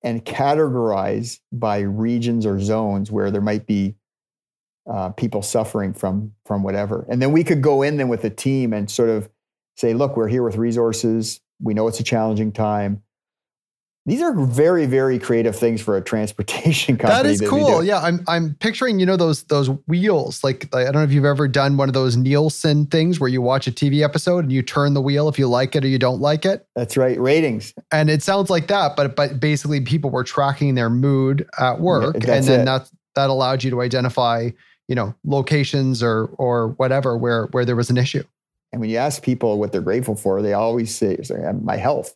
and 0.03 0.23
categorize 0.23 1.39
by 1.51 1.79
regions 1.79 2.45
or 2.45 2.59
zones 2.59 3.11
where 3.11 3.31
there 3.31 3.41
might 3.41 3.65
be 3.65 3.95
uh, 4.87 5.09
people 5.09 5.41
suffering 5.41 5.93
from 5.93 6.31
from 6.45 6.61
whatever. 6.61 7.05
And 7.09 7.21
then 7.21 7.31
we 7.31 7.43
could 7.43 7.61
go 7.61 7.81
in 7.81 7.97
then 7.97 8.07
with 8.07 8.23
a 8.23 8.29
team 8.29 8.71
and 8.71 8.89
sort 8.89 9.09
of 9.09 9.29
say, 9.75 9.93
look, 9.93 10.15
we're 10.15 10.27
here 10.27 10.43
with 10.43 10.57
resources. 10.57 11.41
We 11.59 11.73
know 11.73 11.87
it's 11.87 11.99
a 11.99 12.03
challenging 12.03 12.51
time. 12.51 13.01
These 14.07 14.21
are 14.21 14.33
very, 14.35 14.85
very 14.85 15.17
creative 15.17 15.55
things 15.55 15.81
for 15.81 15.97
a 15.97 16.01
transportation 16.01 16.95
company. 16.97 17.23
That 17.23 17.25
is 17.25 17.41
cool. 17.41 17.83
Yeah, 17.83 17.99
I'm 17.99 18.23
I'm 18.27 18.53
picturing 18.55 18.99
you 18.99 19.05
know 19.05 19.17
those 19.17 19.43
those 19.43 19.69
wheels. 19.87 20.43
Like 20.43 20.73
I 20.75 20.83
don't 20.83 20.93
know 20.93 21.03
if 21.03 21.11
you've 21.11 21.25
ever 21.25 21.47
done 21.47 21.75
one 21.75 21.89
of 21.89 21.93
those 21.93 22.15
Nielsen 22.15 22.85
things 22.85 23.19
where 23.19 23.29
you 23.29 23.41
watch 23.41 23.65
a 23.65 23.71
TV 23.71 24.03
episode 24.03 24.43
and 24.45 24.51
you 24.51 24.61
turn 24.61 24.93
the 24.93 25.01
wheel 25.01 25.27
if 25.27 25.39
you 25.39 25.47
like 25.47 25.75
it 25.75 25.83
or 25.83 25.87
you 25.87 25.97
don't 25.97 26.21
like 26.21 26.45
it. 26.45 26.67
That's 26.75 26.97
right, 26.97 27.19
ratings. 27.19 27.73
And 27.91 28.11
it 28.11 28.21
sounds 28.21 28.51
like 28.51 28.67
that, 28.67 28.95
but 28.95 29.15
but 29.15 29.39
basically 29.39 29.81
people 29.81 30.11
were 30.11 30.23
tracking 30.23 30.75
their 30.75 30.91
mood 30.91 31.47
at 31.59 31.79
work, 31.79 32.15
yeah, 32.23 32.35
and 32.35 32.45
then 32.45 32.65
that 32.65 32.89
that 33.15 33.31
allowed 33.31 33.63
you 33.63 33.71
to 33.71 33.81
identify 33.81 34.51
you 34.87 34.93
know 34.93 35.15
locations 35.25 36.03
or 36.03 36.27
or 36.37 36.69
whatever 36.77 37.17
where 37.17 37.47
where 37.47 37.65
there 37.65 37.75
was 37.75 37.89
an 37.89 37.97
issue. 37.97 38.23
And 38.71 38.81
when 38.81 38.91
you 38.91 38.97
ask 38.97 39.23
people 39.23 39.57
what 39.57 39.71
they're 39.71 39.81
grateful 39.81 40.15
for, 40.15 40.43
they 40.43 40.53
always 40.53 40.93
say, 40.93 41.17
"My 41.59 41.77
health." 41.77 42.13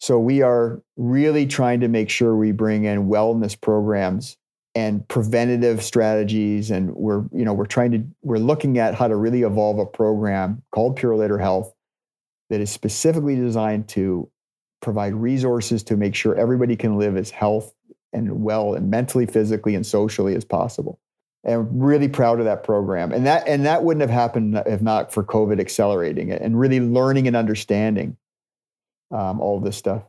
So 0.00 0.18
we 0.18 0.42
are 0.42 0.80
really 0.96 1.46
trying 1.46 1.80
to 1.80 1.88
make 1.88 2.08
sure 2.08 2.36
we 2.36 2.52
bring 2.52 2.84
in 2.84 3.08
wellness 3.08 3.60
programs 3.60 4.36
and 4.74 5.06
preventative 5.08 5.82
strategies 5.82 6.70
and 6.70 6.94
we're 6.94 7.24
you 7.32 7.44
know 7.44 7.52
we're 7.52 7.66
trying 7.66 7.90
to 7.90 8.04
we're 8.22 8.38
looking 8.38 8.78
at 8.78 8.94
how 8.94 9.08
to 9.08 9.16
really 9.16 9.42
evolve 9.42 9.78
a 9.78 9.86
program 9.86 10.62
called 10.70 10.98
Purolator 10.98 11.40
Health 11.40 11.74
that 12.50 12.60
is 12.60 12.70
specifically 12.70 13.34
designed 13.34 13.88
to 13.88 14.30
provide 14.80 15.14
resources 15.14 15.82
to 15.82 15.96
make 15.96 16.14
sure 16.14 16.34
everybody 16.36 16.76
can 16.76 16.96
live 16.96 17.16
as 17.16 17.30
health 17.30 17.74
and 18.12 18.42
well 18.42 18.74
and 18.74 18.90
mentally 18.90 19.26
physically 19.26 19.74
and 19.74 19.84
socially 19.84 20.34
as 20.34 20.44
possible. 20.44 21.00
And 21.44 21.82
really 21.82 22.08
proud 22.08 22.38
of 22.38 22.44
that 22.44 22.62
program. 22.62 23.12
And 23.12 23.26
that 23.26 23.48
and 23.48 23.64
that 23.66 23.82
wouldn't 23.82 24.02
have 24.02 24.10
happened 24.10 24.62
if 24.66 24.80
not 24.80 25.12
for 25.12 25.24
covid 25.24 25.60
accelerating 25.60 26.28
it 26.28 26.40
and 26.40 26.58
really 26.58 26.80
learning 26.80 27.26
and 27.26 27.36
understanding 27.36 28.16
um, 29.10 29.40
all 29.40 29.58
of 29.58 29.64
this 29.64 29.76
stuff. 29.76 30.02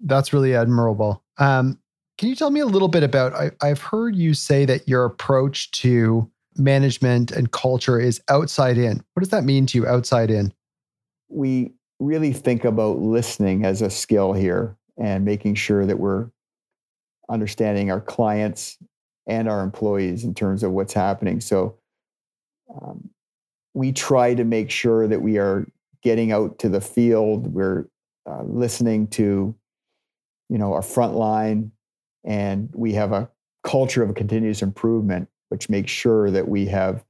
That's 0.00 0.32
really 0.32 0.54
admirable. 0.54 1.22
Um, 1.38 1.78
can 2.18 2.28
you 2.28 2.34
tell 2.34 2.50
me 2.50 2.60
a 2.60 2.66
little 2.66 2.88
bit 2.88 3.02
about? 3.02 3.32
I, 3.34 3.50
I've 3.62 3.80
heard 3.80 4.14
you 4.16 4.34
say 4.34 4.64
that 4.66 4.88
your 4.88 5.04
approach 5.04 5.70
to 5.72 6.30
management 6.56 7.30
and 7.30 7.50
culture 7.50 7.98
is 7.98 8.20
outside 8.28 8.76
in. 8.76 9.02
What 9.14 9.20
does 9.20 9.30
that 9.30 9.44
mean 9.44 9.66
to 9.66 9.78
you, 9.78 9.86
outside 9.86 10.30
in? 10.30 10.52
We 11.28 11.72
really 11.98 12.32
think 12.32 12.64
about 12.64 12.98
listening 12.98 13.64
as 13.64 13.82
a 13.82 13.90
skill 13.90 14.32
here 14.32 14.76
and 14.98 15.24
making 15.24 15.54
sure 15.54 15.86
that 15.86 15.98
we're 15.98 16.30
understanding 17.30 17.90
our 17.90 18.00
clients 18.00 18.76
and 19.26 19.48
our 19.48 19.62
employees 19.62 20.24
in 20.24 20.34
terms 20.34 20.62
of 20.62 20.72
what's 20.72 20.92
happening. 20.92 21.40
So 21.40 21.76
um, 22.74 23.08
we 23.74 23.92
try 23.92 24.34
to 24.34 24.44
make 24.44 24.70
sure 24.70 25.06
that 25.06 25.22
we 25.22 25.38
are 25.38 25.66
getting 26.02 26.32
out 26.32 26.58
to 26.60 26.68
the 26.68 26.80
field. 26.80 27.52
We're 27.52 27.88
uh, 28.28 28.42
listening 28.44 29.08
to, 29.08 29.54
you 30.48 30.58
know, 30.58 30.72
our 30.72 30.82
front 30.82 31.14
line, 31.14 31.72
and 32.24 32.70
we 32.74 32.92
have 32.94 33.12
a 33.12 33.28
culture 33.64 34.02
of 34.02 34.14
continuous 34.14 34.62
improvement, 34.62 35.28
which 35.48 35.68
makes 35.68 35.90
sure 35.90 36.30
that 36.30 36.48
we 36.48 36.66
have 36.66 37.04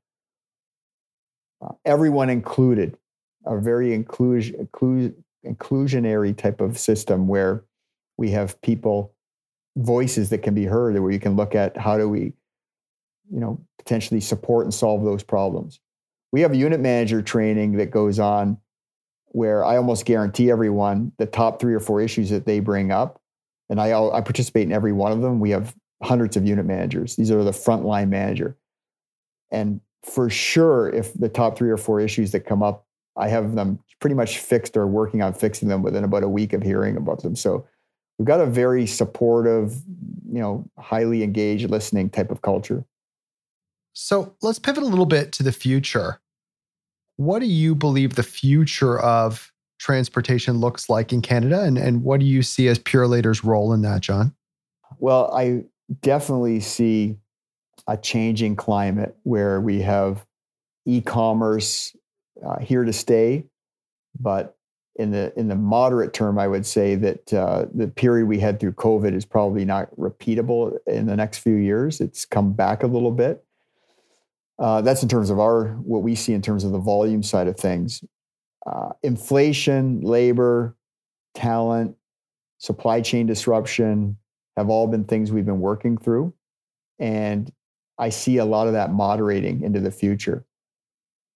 uh, 1.63 1.73
everyone 1.85 2.31
included, 2.31 2.97
a 3.47 3.59
very 3.59 3.93
inclusion, 3.93 4.69
inclusionary 5.47 6.37
type 6.37 6.61
of 6.61 6.79
system 6.79 7.29
where 7.29 7.65
we 8.17 8.31
have 8.31 8.61
people 8.63 9.15
voices 9.77 10.31
that 10.31 10.39
can 10.39 10.55
be 10.55 10.65
heard, 10.65 10.99
where 10.99 11.13
you 11.13 11.21
can 11.21 11.37
look 11.37 11.55
at 11.55 11.77
how 11.77 11.97
do 11.97 12.09
we, 12.09 12.33
you 13.31 13.41
know, 13.41 13.61
potentially 13.79 14.21
support 14.21 14.65
and 14.67 14.75
solve 14.75 15.05
those 15.05 15.23
problems. 15.23 15.81
We 16.33 16.43
have 16.43 16.55
unit 16.55 16.81
manager 16.81 17.23
training 17.23 17.77
that 17.77 17.91
goes 17.91 18.19
on 18.19 18.59
where 19.31 19.65
I 19.65 19.77
almost 19.77 20.05
guarantee 20.05 20.51
everyone 20.51 21.13
the 21.19 21.27
top 21.27 21.61
three 21.61 21.75
or 21.75 21.81
four 21.81 22.01
issues 22.01 22.31
that 22.31 22.47
they 22.47 22.61
bring 22.61 22.91
up, 22.91 23.21
and 23.69 23.81
I 23.81 23.93
I 23.93 24.21
participate 24.21 24.65
in 24.65 24.73
every 24.73 24.93
one 24.93 25.13
of 25.13 25.21
them. 25.21 25.41
We 25.41 25.51
have 25.51 25.75
hundreds 26.03 26.37
of 26.37 26.47
unit 26.47 26.67
managers. 26.67 27.17
These 27.17 27.31
are 27.31 27.45
the 27.45 27.51
frontline 27.51 28.09
manager, 28.09 28.57
and 29.51 29.81
for 30.03 30.31
sure, 30.31 30.89
if 30.91 31.13
the 31.15 31.29
top 31.29 31.59
three 31.59 31.71
or 31.71 31.77
four 31.77 32.01
issues 32.01 32.33
that 32.33 32.41
come 32.41 32.63
up, 32.63 32.87
I 33.17 33.29
have 33.29 33.55
them 33.55 33.79
pretty 34.01 34.15
much 34.15 34.39
fixed 34.39 34.77
or 34.77 34.87
working 34.87 35.23
on 35.23 35.35
fixing 35.35 35.69
them 35.69 35.83
within 35.83 36.05
about 36.05 36.23
a 36.23 36.29
week 36.29 36.53
of 36.53 36.63
hearing 36.63 36.97
about 36.97 37.23
them. 37.23 37.37
So 37.37 37.67
we've 38.19 38.27
got 38.27 38.41
a 38.41 38.47
very 38.47 38.87
supportive, 38.87 39.77
you 40.33 40.41
know, 40.41 40.65
highly 40.79 41.23
engaged 41.23 41.69
listening 41.71 42.09
type 42.09 42.31
of 42.31 42.41
culture. 42.43 42.85
So 43.93 44.35
let's 44.41 44.59
pivot 44.59 44.83
a 44.83 44.87
little 44.87 45.07
bit 45.07 45.33
to 45.33 45.43
the 45.43 45.53
future. 45.53 46.21
What 47.21 47.41
do 47.41 47.47
you 47.47 47.75
believe 47.75 48.15
the 48.15 48.23
future 48.23 48.99
of 48.99 49.53
transportation 49.79 50.57
looks 50.57 50.89
like 50.89 51.13
in 51.13 51.21
Canada? 51.21 51.65
And, 51.65 51.77
and 51.77 52.03
what 52.03 52.19
do 52.19 52.25
you 52.25 52.43
see 52.43 52.67
as 52.67 52.79
Purolator's 52.79 53.45
role 53.45 53.75
in 53.75 53.83
that, 53.83 54.01
John? 54.01 54.35
Well, 55.01 55.31
I 55.35 55.65
definitely 56.01 56.61
see 56.61 57.19
a 57.87 57.99
changing 57.99 58.57
climate 58.57 59.15
where 59.25 59.61
we 59.61 59.83
have 59.83 60.25
e-commerce 60.87 61.95
uh, 62.43 62.59
here 62.59 62.85
to 62.85 62.93
stay, 62.95 63.45
but 64.19 64.57
in 64.97 65.11
the 65.11 65.31
in 65.39 65.49
the 65.49 65.57
moderate 65.57 66.15
term, 66.15 66.39
I 66.39 66.49
would 66.49 66.65
say 66.65 66.95
that 66.95 67.35
uh, 67.35 67.67
the 67.75 67.89
period 67.89 68.29
we 68.29 68.39
had 68.39 68.59
through 68.59 68.73
COVID 68.73 69.13
is 69.13 69.27
probably 69.27 69.67
not 69.67 69.95
repeatable 69.97 70.79
in 70.87 71.05
the 71.05 71.17
next 71.17 71.41
few 71.41 71.57
years. 71.57 72.01
It's 72.01 72.25
come 72.25 72.55
back 72.55 72.83
a 72.83 72.87
little 72.87 73.13
bit, 73.13 73.45
uh, 74.61 74.83
that's 74.83 75.03
in 75.03 75.09
terms 75.09 75.31
of 75.31 75.41
our 75.41 75.69
what 75.83 76.03
we 76.03 76.15
see 76.15 76.35
in 76.35 76.43
terms 76.43 76.65
of 76.65 76.73
the 76.73 76.79
volume 76.79 77.23
side 77.23 77.49
of 77.49 77.57
things. 77.57 78.05
Uh, 78.71 78.91
inflation, 79.03 80.03
labor, 80.03 80.77
talent, 81.35 81.97
supply 82.59 83.01
chain 83.01 83.27
disruption 83.27 84.17
have 84.57 84.69
all 84.69 84.87
been 84.87 85.05
things 85.05 85.33
we've 85.33 85.47
been 85.47 85.61
working 85.61 85.97
through, 85.97 86.33
and 86.99 87.51
I 87.99 88.11
see 88.11 88.37
a 88.37 88.45
lot 88.45 88.67
of 88.67 88.75
that 88.75 88.93
moderating 88.93 89.63
into 89.63 89.81
the 89.81 89.91
future. 89.91 90.45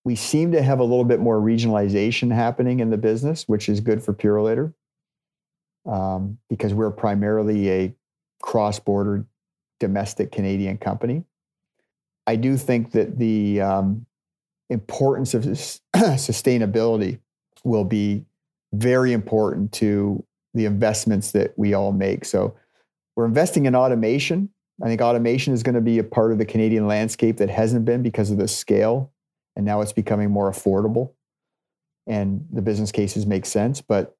We 0.05 0.17
seem 0.17 0.53
to 0.53 0.63
have 0.63 0.81
a 0.81 0.85
little 0.85 1.05
bit 1.05 1.19
more 1.19 1.41
regionalization 1.41 2.31
happening 2.31 2.81
in 2.81 2.91
the 2.91 2.99
business, 2.99 3.49
which 3.49 3.71
is 3.71 3.81
good 3.81 4.03
for 4.03 4.13
Purolator 4.13 4.75
um, 5.87 6.37
because 6.51 6.75
we're 6.75 6.91
primarily 6.91 7.71
a 7.71 7.95
cross-border 8.43 9.27
domestic 9.81 10.31
Canadian 10.31 10.77
company 10.77 11.25
I 12.27 12.37
do 12.37 12.57
think 12.57 12.93
that 12.93 13.19
the 13.19 13.61
um, 13.61 14.07
importance 14.71 15.35
of 15.35 15.43
sustainability 15.95 17.21
will 17.65 17.85
be 17.85 18.25
very 18.73 19.13
important 19.13 19.73
to 19.73 20.25
the 20.55 20.65
investments 20.65 21.33
that 21.33 21.53
we 21.57 21.75
all 21.75 21.93
make. 21.93 22.25
So 22.25 22.57
we're 23.17 23.27
investing 23.27 23.67
in 23.67 23.75
automation. 23.75 24.51
I 24.83 24.87
think 24.87 25.01
automation 25.01 25.53
is 25.53 25.63
going 25.63 25.75
to 25.75 25.81
be 25.81 25.99
a 25.99 26.05
part 26.05 26.33
of 26.33 26.39
the 26.39 26.45
Canadian 26.45 26.87
landscape 26.87 27.37
that 27.39 27.51
hasn't 27.51 27.85
been 27.85 28.03
because 28.03 28.31
of 28.31 28.39
the 28.39 28.49
scale. 28.49 29.13
And 29.57 29.65
now 29.65 29.81
it's 29.81 29.93
becoming 29.93 30.31
more 30.31 30.51
affordable 30.51 31.13
and 32.07 32.47
the 32.53 32.63
business 32.63 32.93
cases 32.93 33.27
make 33.27 33.47
sense. 33.47 33.81
But 33.81 34.17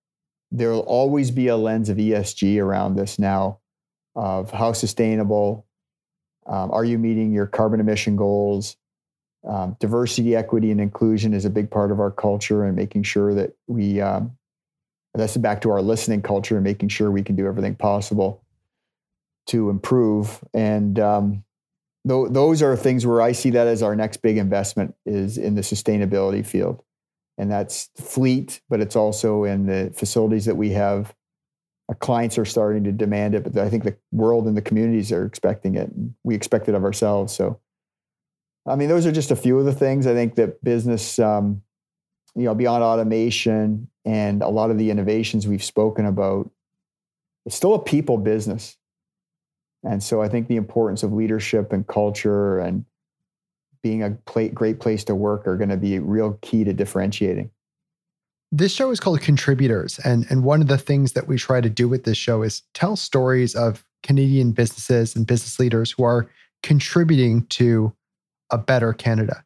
there 0.51 0.71
will 0.71 0.81
always 0.81 1.31
be 1.31 1.49
a 1.49 1.57
lens 1.57 1.89
of 1.89 1.97
ESG 1.97 2.63
around 2.63 2.95
this 2.95 3.19
now 3.19 3.59
of 4.15 4.53
how 4.53 4.73
sustainable 4.73 5.64
um, 6.47 6.71
are 6.71 6.85
you 6.85 6.99
meeting 6.99 7.33
your 7.33 7.47
carbon 7.47 7.81
emission 7.81 8.17
goals? 8.17 8.77
Um, 9.47 9.77
diversity, 9.79 10.35
equity, 10.35 10.71
and 10.71 10.81
inclusion 10.81 11.35
is 11.35 11.45
a 11.45 11.51
big 11.51 11.71
part 11.71 11.93
of 11.93 12.01
our 12.01 12.11
culture, 12.11 12.65
and 12.65 12.75
making 12.75 13.03
sure 13.03 13.35
that 13.35 13.55
we 13.67 14.01
um, 14.01 14.37
that's 15.15 15.37
back 15.37 15.61
to 15.63 15.71
our 15.71 15.83
listening 15.83 16.23
culture 16.23 16.57
and 16.57 16.65
making 16.65 16.89
sure 16.89 17.11
we 17.11 17.23
can 17.23 17.37
do 17.37 17.47
everything 17.47 17.75
possible 17.75 18.43
to 19.47 19.71
improve. 19.71 20.43
And 20.55 20.99
um, 20.99 21.45
th- 22.09 22.29
those 22.31 22.63
are 22.63 22.77
things 22.77 23.07
where 23.07 23.21
I 23.21 23.33
see 23.33 23.51
that 23.51 23.67
as 23.67 23.83
our 23.83 23.95
next 23.95 24.23
big 24.23 24.39
investment 24.39 24.95
is 25.05 25.39
in 25.39 25.55
the 25.55 25.61
sustainability 25.61 26.45
field, 26.45 26.83
and 27.37 27.51
that's 27.51 27.91
fleet, 27.97 28.61
but 28.71 28.81
it's 28.81 28.97
also 28.97 29.45
in 29.45 29.67
the 29.67 29.93
facilities 29.95 30.47
that 30.47 30.57
we 30.57 30.71
have 30.71 31.15
our 31.89 31.95
clients 31.95 32.39
are 32.39 32.45
starting 32.45 32.85
to 32.85 32.93
demand 32.93 33.35
it, 33.35 33.45
but 33.45 33.57
I 33.59 33.69
think 33.69 33.85
the 33.85 33.97
world 34.11 34.47
and 34.47 34.57
the 34.57 34.63
communities 34.63 35.13
are 35.13 35.25
expecting 35.25 35.75
it. 35.75 35.91
And 35.91 36.15
we 36.25 36.35
expect 36.35 36.69
it 36.69 36.75
of 36.75 36.85
ourselves. 36.85 37.35
So, 37.35 37.61
I 38.67 38.77
mean, 38.77 38.89
those 38.89 39.07
are 39.07 39.13
just 39.13 39.31
a 39.31 39.37
few 39.37 39.59
of 39.59 39.67
the 39.67 39.73
things 39.73 40.07
I 40.07 40.15
think 40.15 40.37
that 40.37 40.65
business, 40.65 41.19
um, 41.19 41.63
you 42.35 42.45
know, 42.45 42.55
beyond 42.55 42.83
automation 42.83 43.89
and 44.05 44.43
a 44.43 44.49
lot 44.49 44.71
of 44.71 44.79
the 44.79 44.91
innovations 44.91 45.47
we've 45.47 45.63
spoken 45.63 46.07
about, 46.07 46.51
it's 47.45 47.55
still 47.55 47.75
a 47.75 47.83
people 47.83 48.17
business. 48.17 48.79
And 49.83 50.03
so 50.03 50.23
I 50.23 50.29
think 50.31 50.49
the 50.49 50.57
importance 50.57 51.03
of 51.03 51.13
leadership 51.13 51.73
and 51.73 51.87
culture 51.87 52.59
and 52.59 52.87
being 53.83 54.03
a 54.03 54.11
great 54.11 54.81
place 54.81 55.05
to 55.05 55.15
work 55.15 55.47
are 55.47 55.59
going 55.59 55.69
to 55.69 55.77
be 55.77 55.99
real 55.99 56.39
key 56.41 56.65
to 56.65 56.73
differentiating 56.73 57.51
this 58.57 58.73
show 58.73 58.93
is 58.93 59.01
called 59.01 59.21
Contributors. 59.21 59.99
And, 60.05 60.27
and 60.31 60.45
one 60.45 60.61
of 60.61 60.69
the 60.69 60.79
things 60.79 61.13
that 61.15 61.27
we 61.27 61.37
try 61.37 61.61
to 61.61 61.69
do 61.69 61.89
with 61.89 62.05
this 62.05 62.17
show 62.17 62.43
is 62.43 62.63
tell 62.73 62.95
stories 62.95 63.57
of 63.57 63.85
Canadian 64.05 64.53
businesses 64.53 65.17
and 65.17 65.27
business 65.27 65.59
leaders 65.59 65.91
who 65.91 66.05
are 66.05 66.31
contributing 66.63 67.47
to 67.47 67.93
a 68.51 68.59
better 68.59 68.93
Canada. 68.93 69.45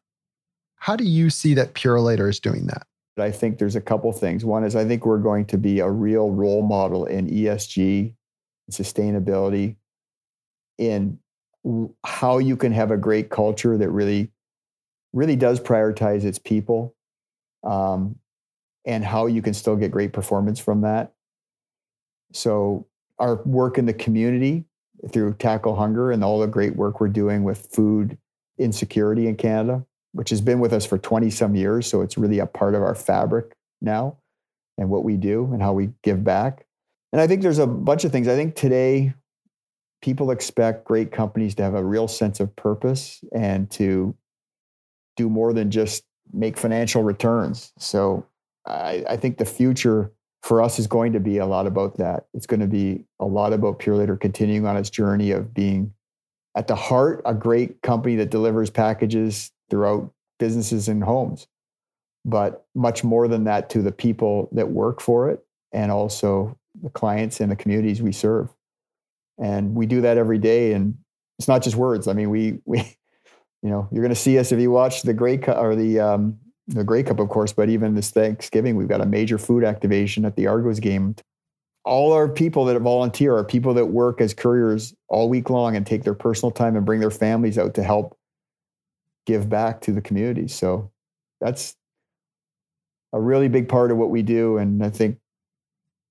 How 0.75 0.95
do 0.95 1.05
you 1.05 1.31
see 1.31 1.55
that 1.55 1.73
Purolator 1.73 2.29
is 2.29 2.39
doing 2.39 2.67
that? 2.67 2.85
I 3.17 3.31
think 3.31 3.57
there's 3.57 3.75
a 3.75 3.81
couple 3.81 4.11
things. 4.13 4.45
One 4.45 4.63
is 4.63 4.75
I 4.75 4.85
think 4.85 5.07
we're 5.07 5.17
going 5.17 5.45
to 5.45 5.57
be 5.57 5.79
a 5.79 5.89
real 5.89 6.29
role 6.29 6.61
model 6.61 7.05
in 7.05 7.27
ESG, 7.27 8.13
sustainability, 8.69 9.75
in 10.77 11.17
how 12.05 12.37
you 12.37 12.55
can 12.55 12.71
have 12.73 12.91
a 12.91 12.97
great 12.97 13.29
culture 13.31 13.75
that 13.75 13.89
really, 13.89 14.31
really 15.13 15.35
does 15.35 15.59
prioritize 15.59 16.23
its 16.23 16.37
people. 16.37 16.95
Um, 17.63 18.15
and 18.85 19.03
how 19.03 19.25
you 19.25 19.41
can 19.41 19.53
still 19.53 19.75
get 19.75 19.91
great 19.91 20.13
performance 20.13 20.59
from 20.59 20.81
that. 20.81 21.13
So, 22.33 22.87
our 23.17 23.41
work 23.43 23.77
in 23.77 23.85
the 23.85 23.93
community 23.93 24.65
through 25.11 25.33
Tackle 25.33 25.75
Hunger 25.75 26.11
and 26.11 26.23
all 26.23 26.39
the 26.39 26.47
great 26.47 26.75
work 26.75 27.01
we're 27.01 27.09
doing 27.09 27.43
with 27.43 27.67
food 27.71 28.17
insecurity 28.57 29.27
in 29.27 29.35
Canada, 29.35 29.85
which 30.13 30.29
has 30.29 30.41
been 30.41 30.59
with 30.59 30.71
us 30.73 30.85
for 30.85 30.97
20 30.97 31.29
some 31.29 31.55
years. 31.55 31.87
So, 31.87 32.01
it's 32.01 32.17
really 32.17 32.39
a 32.39 32.45
part 32.45 32.75
of 32.75 32.81
our 32.81 32.95
fabric 32.95 33.55
now 33.81 34.17
and 34.77 34.89
what 34.89 35.03
we 35.03 35.17
do 35.17 35.49
and 35.51 35.61
how 35.61 35.73
we 35.73 35.89
give 36.03 36.23
back. 36.23 36.65
And 37.11 37.21
I 37.21 37.27
think 37.27 37.41
there's 37.41 37.59
a 37.59 37.67
bunch 37.67 38.03
of 38.05 38.11
things. 38.11 38.27
I 38.27 38.35
think 38.35 38.55
today, 38.55 39.13
people 40.01 40.31
expect 40.31 40.85
great 40.85 41.11
companies 41.11 41.55
to 41.55 41.63
have 41.63 41.75
a 41.75 41.83
real 41.83 42.07
sense 42.07 42.39
of 42.39 42.55
purpose 42.55 43.23
and 43.33 43.69
to 43.71 44.15
do 45.17 45.29
more 45.29 45.53
than 45.53 45.69
just 45.69 46.05
make 46.31 46.57
financial 46.57 47.03
returns. 47.03 47.73
So 47.77 48.25
I, 48.69 49.03
I 49.09 49.17
think 49.17 49.37
the 49.37 49.45
future 49.45 50.11
for 50.41 50.61
us 50.61 50.79
is 50.79 50.87
going 50.87 51.13
to 51.13 51.19
be 51.19 51.37
a 51.37 51.45
lot 51.45 51.67
about 51.67 51.97
that. 51.97 52.27
It's 52.33 52.45
going 52.45 52.61
to 52.61 52.67
be 52.67 53.05
a 53.19 53.25
lot 53.25 53.53
about 53.53 53.79
Purolator 53.79 54.19
continuing 54.19 54.65
on 54.65 54.77
its 54.77 54.89
journey 54.89 55.31
of 55.31 55.53
being 55.53 55.93
at 56.55 56.67
the 56.67 56.75
heart 56.75 57.21
a 57.25 57.33
great 57.33 57.81
company 57.81 58.15
that 58.17 58.29
delivers 58.29 58.69
packages 58.69 59.51
throughout 59.69 60.11
businesses 60.39 60.87
and 60.87 61.03
homes, 61.03 61.47
but 62.25 62.65
much 62.73 63.03
more 63.03 63.27
than 63.27 63.43
that 63.43 63.69
to 63.71 63.81
the 63.81 63.91
people 63.91 64.49
that 64.53 64.69
work 64.69 65.01
for 65.01 65.29
it 65.29 65.43
and 65.71 65.91
also 65.91 66.57
the 66.81 66.89
clients 66.89 67.39
and 67.39 67.51
the 67.51 67.55
communities 67.55 68.01
we 68.01 68.11
serve. 68.11 68.49
And 69.37 69.75
we 69.75 69.85
do 69.85 70.01
that 70.01 70.17
every 70.17 70.37
day. 70.37 70.73
And 70.73 70.97
it's 71.37 71.47
not 71.47 71.63
just 71.63 71.75
words. 71.75 72.07
I 72.07 72.13
mean, 72.13 72.29
we 72.29 72.59
we 72.65 72.79
you 73.61 73.69
know 73.69 73.87
you're 73.91 74.03
going 74.03 74.13
to 74.13 74.19
see 74.19 74.39
us 74.39 74.51
if 74.51 74.59
you 74.59 74.71
watch 74.71 75.03
the 75.03 75.13
Great 75.13 75.47
or 75.47 75.75
the 75.75 75.99
um, 75.99 76.39
the 76.69 76.83
Grey 76.83 77.03
Cup, 77.03 77.19
of 77.19 77.29
course, 77.29 77.51
but 77.51 77.69
even 77.69 77.95
this 77.95 78.11
Thanksgiving, 78.11 78.75
we've 78.75 78.87
got 78.87 79.01
a 79.01 79.05
major 79.05 79.37
food 79.37 79.63
activation 79.63 80.23
at 80.23 80.35
the 80.35 80.47
Argos 80.47 80.79
game. 80.79 81.15
All 81.83 82.13
our 82.13 82.29
people 82.29 82.65
that 82.65 82.79
volunteer 82.79 83.35
are 83.35 83.43
people 83.43 83.73
that 83.73 83.87
work 83.87 84.21
as 84.21 84.33
couriers 84.33 84.93
all 85.07 85.29
week 85.29 85.49
long 85.49 85.75
and 85.75 85.85
take 85.85 86.03
their 86.03 86.13
personal 86.13 86.51
time 86.51 86.75
and 86.75 86.85
bring 86.85 86.99
their 86.99 87.09
families 87.09 87.57
out 87.57 87.73
to 87.75 87.83
help 87.83 88.15
give 89.25 89.49
back 89.49 89.81
to 89.81 89.91
the 89.91 90.01
community. 90.01 90.47
So 90.47 90.91
that's 91.41 91.75
a 93.13 93.19
really 93.19 93.47
big 93.47 93.67
part 93.67 93.89
of 93.91 93.97
what 93.97 94.11
we 94.11 94.21
do. 94.21 94.57
And 94.57 94.83
I 94.83 94.89
think 94.91 95.17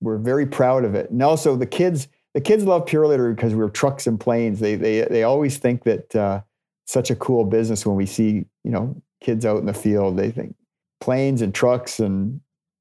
we're 0.01 0.19
very 0.19 0.47
proud 0.47 0.85
of 0.85 0.95
it. 0.95 1.11
And 1.11 1.23
also 1.23 1.55
the 1.55 1.67
kids, 1.67 2.09
the 2.35 2.41
kids 2.41 2.65
love 2.65 2.87
Purolator 2.87 3.35
because 3.35 3.55
we're 3.55 3.69
trucks 3.69 4.09
and 4.09 4.19
planes. 4.19 4.59
They, 4.59 4.75
they, 4.75 5.03
they 5.03 5.23
always 5.23 5.59
think 5.59 5.85
that, 5.85 6.17
uh, 6.17 6.41
such 6.87 7.11
a 7.11 7.17
cool 7.17 7.45
business 7.45 7.85
when 7.85 7.97
we 7.97 8.07
see, 8.07 8.47
you 8.65 8.71
know, 8.71 9.01
kids 9.21 9.45
out 9.45 9.59
in 9.59 9.67
the 9.67 9.75
field. 9.75 10.17
They 10.17 10.31
think 10.31 10.55
planes 11.01 11.43
and 11.43 11.55
trucks 11.55 12.01
and 12.01 12.41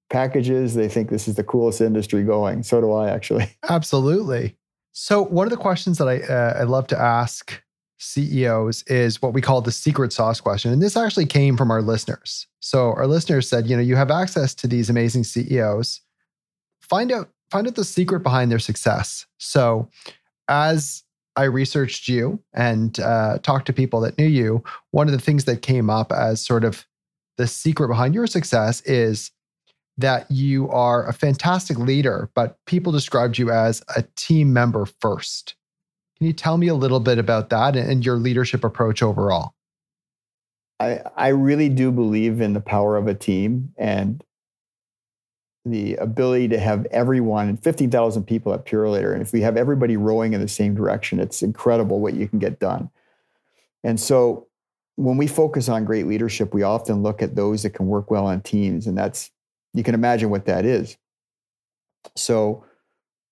packages, 0.09 0.73
they 0.73 0.87
think 0.87 1.09
this 1.09 1.27
is 1.27 1.35
the 1.35 1.43
coolest 1.43 1.81
industry 1.81 2.23
going. 2.23 2.63
So 2.63 2.81
do 2.81 2.91
I, 2.91 3.09
actually. 3.09 3.49
Absolutely. 3.69 4.55
So, 4.93 5.21
one 5.21 5.45
of 5.45 5.51
the 5.51 5.57
questions 5.57 5.99
that 5.99 6.07
I, 6.07 6.21
uh, 6.21 6.61
I 6.61 6.63
love 6.63 6.87
to 6.87 6.99
ask 6.99 7.61
CEOs 7.99 8.83
is 8.83 9.21
what 9.21 9.33
we 9.33 9.41
call 9.41 9.61
the 9.61 9.71
secret 9.71 10.11
sauce 10.11 10.41
question. 10.41 10.71
And 10.71 10.81
this 10.81 10.97
actually 10.97 11.27
came 11.27 11.55
from 11.55 11.69
our 11.69 11.83
listeners. 11.83 12.47
So, 12.61 12.93
our 12.93 13.05
listeners 13.05 13.47
said, 13.47 13.67
you 13.67 13.75
know, 13.75 13.81
you 13.81 13.95
have 13.95 14.09
access 14.09 14.55
to 14.55 14.67
these 14.67 14.89
amazing 14.89 15.23
CEOs. 15.23 16.01
Find 16.81 17.11
out 17.11 17.29
find 17.51 17.67
out 17.67 17.75
the 17.75 17.83
secret 17.83 18.21
behind 18.21 18.51
their 18.51 18.59
success. 18.59 19.27
So, 19.37 19.89
as 20.47 21.03
I 21.37 21.43
researched 21.43 22.07
you 22.07 22.41
and 22.53 22.99
uh, 22.99 23.37
talked 23.43 23.67
to 23.67 23.73
people 23.73 24.01
that 24.01 24.17
knew 24.17 24.25
you, 24.25 24.63
one 24.91 25.07
of 25.07 25.13
the 25.13 25.21
things 25.21 25.45
that 25.45 25.61
came 25.61 25.89
up 25.89 26.11
as 26.11 26.41
sort 26.41 26.63
of 26.63 26.85
the 27.37 27.45
secret 27.45 27.87
behind 27.87 28.15
your 28.15 28.25
success 28.25 28.81
is 28.81 29.31
that 29.99 30.29
you 30.31 30.67
are 30.69 31.07
a 31.07 31.13
fantastic 31.13 31.77
leader, 31.77 32.31
but 32.33 32.57
people 32.65 32.91
described 32.91 33.37
you 33.37 33.51
as 33.51 33.83
a 33.95 34.03
team 34.15 34.51
member 34.51 34.85
first. 34.99 35.55
Can 36.17 36.25
you 36.25 36.33
tell 36.33 36.57
me 36.57 36.67
a 36.67 36.75
little 36.75 36.99
bit 36.99 37.19
about 37.19 37.49
that 37.51 37.75
and 37.75 38.03
your 38.03 38.15
leadership 38.15 38.63
approach 38.63 39.03
overall? 39.03 39.53
I, 40.79 41.01
I 41.15 41.27
really 41.29 41.69
do 41.69 41.91
believe 41.91 42.41
in 42.41 42.53
the 42.53 42.61
power 42.61 42.97
of 42.97 43.07
a 43.07 43.13
team. 43.13 43.73
And 43.77 44.23
the 45.71 45.95
ability 45.95 46.47
to 46.49 46.59
have 46.59 46.85
everyone, 46.91 47.57
15,000 47.57 48.23
people 48.23 48.53
at 48.53 48.65
Purolator, 48.65 49.13
and 49.13 49.21
if 49.21 49.33
we 49.33 49.41
have 49.41 49.57
everybody 49.57 49.97
rowing 49.97 50.33
in 50.33 50.41
the 50.41 50.47
same 50.47 50.75
direction, 50.75 51.19
it's 51.19 51.41
incredible 51.41 51.99
what 51.99 52.13
you 52.13 52.27
can 52.27 52.39
get 52.39 52.59
done. 52.59 52.89
And 53.83 53.99
so 53.99 54.47
when 54.95 55.17
we 55.17 55.27
focus 55.27 55.69
on 55.69 55.85
great 55.85 56.07
leadership, 56.07 56.53
we 56.53 56.63
often 56.63 57.03
look 57.03 57.21
at 57.21 57.35
those 57.35 57.63
that 57.63 57.71
can 57.71 57.87
work 57.87 58.11
well 58.11 58.25
on 58.25 58.41
teams. 58.41 58.87
And 58.87 58.97
that's, 58.97 59.31
you 59.73 59.83
can 59.83 59.93
imagine 59.93 60.29
what 60.29 60.45
that 60.45 60.65
is. 60.65 60.97
So 62.15 62.65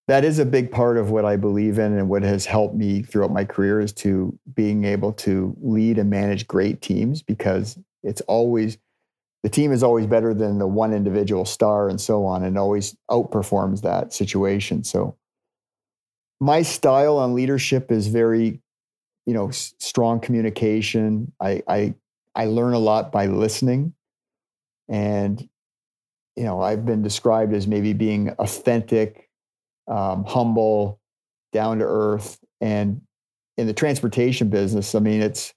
that 0.07 0.23
is 0.23 0.37
a 0.37 0.45
big 0.45 0.71
part 0.71 0.97
of 0.97 1.09
what 1.09 1.25
I 1.25 1.35
believe 1.35 1.79
in 1.79 1.97
and 1.97 2.07
what 2.07 2.21
has 2.21 2.45
helped 2.45 2.75
me 2.75 3.01
throughout 3.01 3.31
my 3.31 3.43
career 3.43 3.79
is 3.79 3.91
to 3.93 4.37
being 4.53 4.85
able 4.85 5.11
to 5.13 5.55
lead 5.61 5.97
and 5.97 6.09
manage 6.09 6.47
great 6.47 6.81
teams 6.81 7.23
because 7.23 7.79
it's 8.03 8.21
always 8.21 8.77
the 9.45 9.49
team 9.51 9.71
is 9.71 9.83
always 9.83 10.07
better 10.07 10.33
than 10.33 10.57
the 10.57 10.65
one 10.65 10.91
individual 10.91 11.45
star 11.45 11.87
and 11.87 12.01
so 12.01 12.25
on 12.25 12.43
and 12.43 12.57
always 12.57 12.97
outperforms 13.11 13.83
that 13.83 14.11
situation. 14.11 14.83
So 14.83 15.17
my 16.39 16.63
style 16.63 17.19
on 17.19 17.35
leadership 17.35 17.91
is 17.91 18.07
very 18.07 18.59
you 19.27 19.35
know 19.35 19.51
strong 19.51 20.19
communication. 20.19 21.31
I 21.39 21.61
i 21.67 21.93
i 22.33 22.45
learn 22.45 22.73
a 22.73 22.79
lot 22.79 23.11
by 23.11 23.27
listening. 23.27 23.93
And 24.89 25.47
you 26.35 26.43
know 26.43 26.59
i've 26.59 26.83
been 26.83 27.03
described 27.03 27.53
as 27.53 27.67
maybe 27.67 27.93
being 27.93 28.31
authentic 28.39 29.29
um, 29.87 30.23
humble 30.23 30.99
down 31.53 31.77
to 31.77 31.85
earth. 31.85 32.39
And 32.61 33.01
in 33.57 33.67
the 33.67 33.73
transportation 33.73 34.49
business 34.49 34.95
i 34.95 34.99
mean 34.99 35.21
it's 35.21 35.53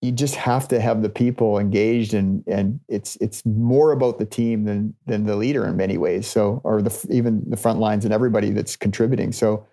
you 0.00 0.12
just 0.12 0.36
have 0.36 0.68
to 0.68 0.80
have 0.80 1.02
the 1.02 1.08
people 1.08 1.58
engaged 1.58 2.14
and 2.14 2.44
and 2.46 2.78
it's 2.88 3.16
it's 3.16 3.44
more 3.44 3.92
about 3.92 4.18
the 4.18 4.24
team 4.24 4.64
than 4.64 4.94
than 5.06 5.26
the 5.26 5.36
leader 5.36 5.66
in 5.66 5.76
many 5.76 5.98
ways. 5.98 6.26
So 6.26 6.60
or 6.64 6.80
the 6.82 7.06
even 7.10 7.42
the 7.48 7.56
front 7.56 7.80
lines 7.80 8.04
and 8.04 8.14
everybody 8.14 8.50
that's 8.50 8.76
contributing. 8.76 9.32
So 9.32 9.66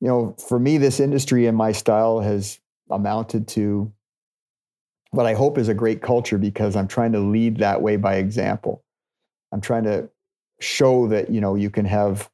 you 0.00 0.08
know 0.08 0.36
for 0.48 0.58
me 0.58 0.78
this 0.78 1.00
industry 1.00 1.46
and 1.46 1.56
my 1.56 1.72
style 1.72 2.20
has 2.20 2.60
amounted 2.90 3.48
to 3.48 3.92
what 5.10 5.26
i 5.26 5.34
hope 5.34 5.58
is 5.58 5.68
a 5.68 5.74
great 5.74 6.00
culture 6.00 6.38
because 6.38 6.76
i'm 6.76 6.88
trying 6.88 7.12
to 7.12 7.18
lead 7.18 7.58
that 7.58 7.82
way 7.82 7.96
by 7.96 8.16
example. 8.16 8.84
I'm 9.52 9.60
trying 9.60 9.84
to 9.84 10.08
show 10.60 11.08
that 11.08 11.30
you 11.30 11.40
know 11.40 11.54
you 11.54 11.70
can 11.70 11.84
have 11.86 12.30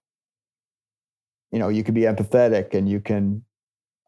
you 1.52 1.58
know 1.58 1.68
you 1.68 1.84
can 1.84 1.94
be 1.94 2.02
empathetic 2.02 2.74
and 2.74 2.88
you 2.88 3.00
can 3.00 3.44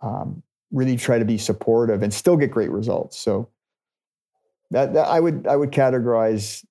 um, 0.02 0.42
really 0.72 0.96
try 0.96 1.18
to 1.18 1.24
be 1.24 1.38
supportive 1.38 2.02
and 2.02 2.12
still 2.12 2.36
get 2.36 2.50
great 2.50 2.70
results. 2.70 3.18
So 3.18 3.48
that, 4.70 4.94
that 4.94 5.06
I 5.06 5.20
would 5.20 5.46
I 5.46 5.56
would 5.56 5.70
categorize, 5.70 6.64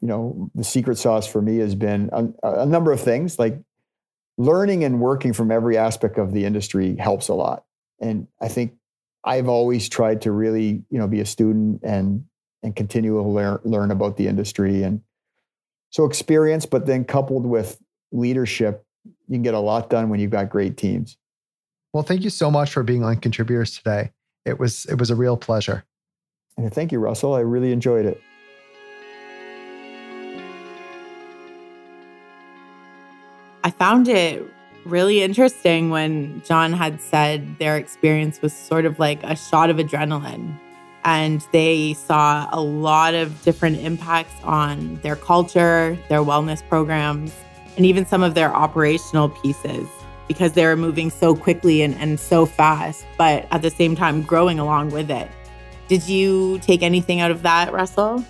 you 0.00 0.08
know, 0.08 0.50
the 0.54 0.64
secret 0.64 0.98
sauce 0.98 1.26
for 1.26 1.42
me 1.42 1.58
has 1.58 1.74
been 1.74 2.10
a, 2.12 2.28
a 2.62 2.66
number 2.66 2.92
of 2.92 3.00
things 3.00 3.38
like 3.38 3.58
learning 4.38 4.84
and 4.84 5.00
working 5.00 5.32
from 5.32 5.50
every 5.50 5.76
aspect 5.76 6.18
of 6.18 6.32
the 6.32 6.44
industry 6.44 6.96
helps 6.96 7.28
a 7.28 7.34
lot. 7.34 7.64
And 8.00 8.26
I 8.40 8.48
think 8.48 8.74
I've 9.24 9.48
always 9.48 9.88
tried 9.88 10.22
to 10.22 10.32
really, 10.32 10.82
you 10.90 10.98
know, 10.98 11.06
be 11.06 11.20
a 11.20 11.26
student 11.26 11.80
and 11.82 12.24
and 12.62 12.74
continue 12.74 13.14
to 13.14 13.22
learn 13.22 13.60
learn 13.64 13.90
about 13.90 14.16
the 14.16 14.28
industry 14.28 14.82
and 14.82 15.02
so 15.90 16.06
experience, 16.06 16.64
but 16.64 16.86
then 16.86 17.04
coupled 17.04 17.44
with 17.44 17.78
leadership, 18.12 18.84
you 19.04 19.36
can 19.36 19.42
get 19.42 19.52
a 19.52 19.60
lot 19.60 19.90
done 19.90 20.08
when 20.08 20.20
you've 20.20 20.30
got 20.30 20.48
great 20.48 20.78
teams. 20.78 21.18
Well, 21.92 22.02
thank 22.02 22.24
you 22.24 22.30
so 22.30 22.50
much 22.50 22.72
for 22.72 22.82
being 22.82 23.04
on 23.04 23.16
Contributors 23.16 23.76
today. 23.76 24.12
It 24.46 24.58
was 24.58 24.86
it 24.86 24.98
was 24.98 25.10
a 25.10 25.14
real 25.14 25.36
pleasure. 25.36 25.84
And 26.56 26.72
thank 26.72 26.90
you, 26.90 26.98
Russell. 26.98 27.34
I 27.34 27.40
really 27.40 27.70
enjoyed 27.70 28.06
it. 28.06 28.20
I 33.64 33.70
found 33.70 34.08
it 34.08 34.42
really 34.86 35.22
interesting 35.22 35.90
when 35.90 36.42
John 36.44 36.72
had 36.72 37.00
said 37.00 37.58
their 37.58 37.76
experience 37.76 38.40
was 38.40 38.52
sort 38.54 38.86
of 38.86 38.98
like 38.98 39.22
a 39.22 39.36
shot 39.36 39.68
of 39.70 39.76
adrenaline. 39.76 40.58
And 41.04 41.46
they 41.52 41.94
saw 41.94 42.48
a 42.52 42.60
lot 42.60 43.14
of 43.14 43.42
different 43.42 43.78
impacts 43.78 44.34
on 44.44 44.96
their 45.02 45.16
culture, 45.16 45.98
their 46.08 46.20
wellness 46.20 46.66
programs, 46.68 47.34
and 47.76 47.84
even 47.84 48.06
some 48.06 48.22
of 48.22 48.34
their 48.34 48.54
operational 48.54 49.28
pieces 49.28 49.88
because 50.28 50.52
they 50.52 50.64
were 50.64 50.76
moving 50.76 51.10
so 51.10 51.34
quickly 51.34 51.82
and, 51.82 51.94
and 51.96 52.18
so 52.18 52.46
fast, 52.46 53.04
but 53.18 53.46
at 53.50 53.62
the 53.62 53.70
same 53.70 53.94
time 53.94 54.22
growing 54.22 54.58
along 54.58 54.90
with 54.90 55.10
it. 55.10 55.28
Did 55.88 56.08
you 56.08 56.58
take 56.60 56.82
anything 56.82 57.20
out 57.20 57.30
of 57.30 57.42
that, 57.42 57.72
Russell? 57.72 58.24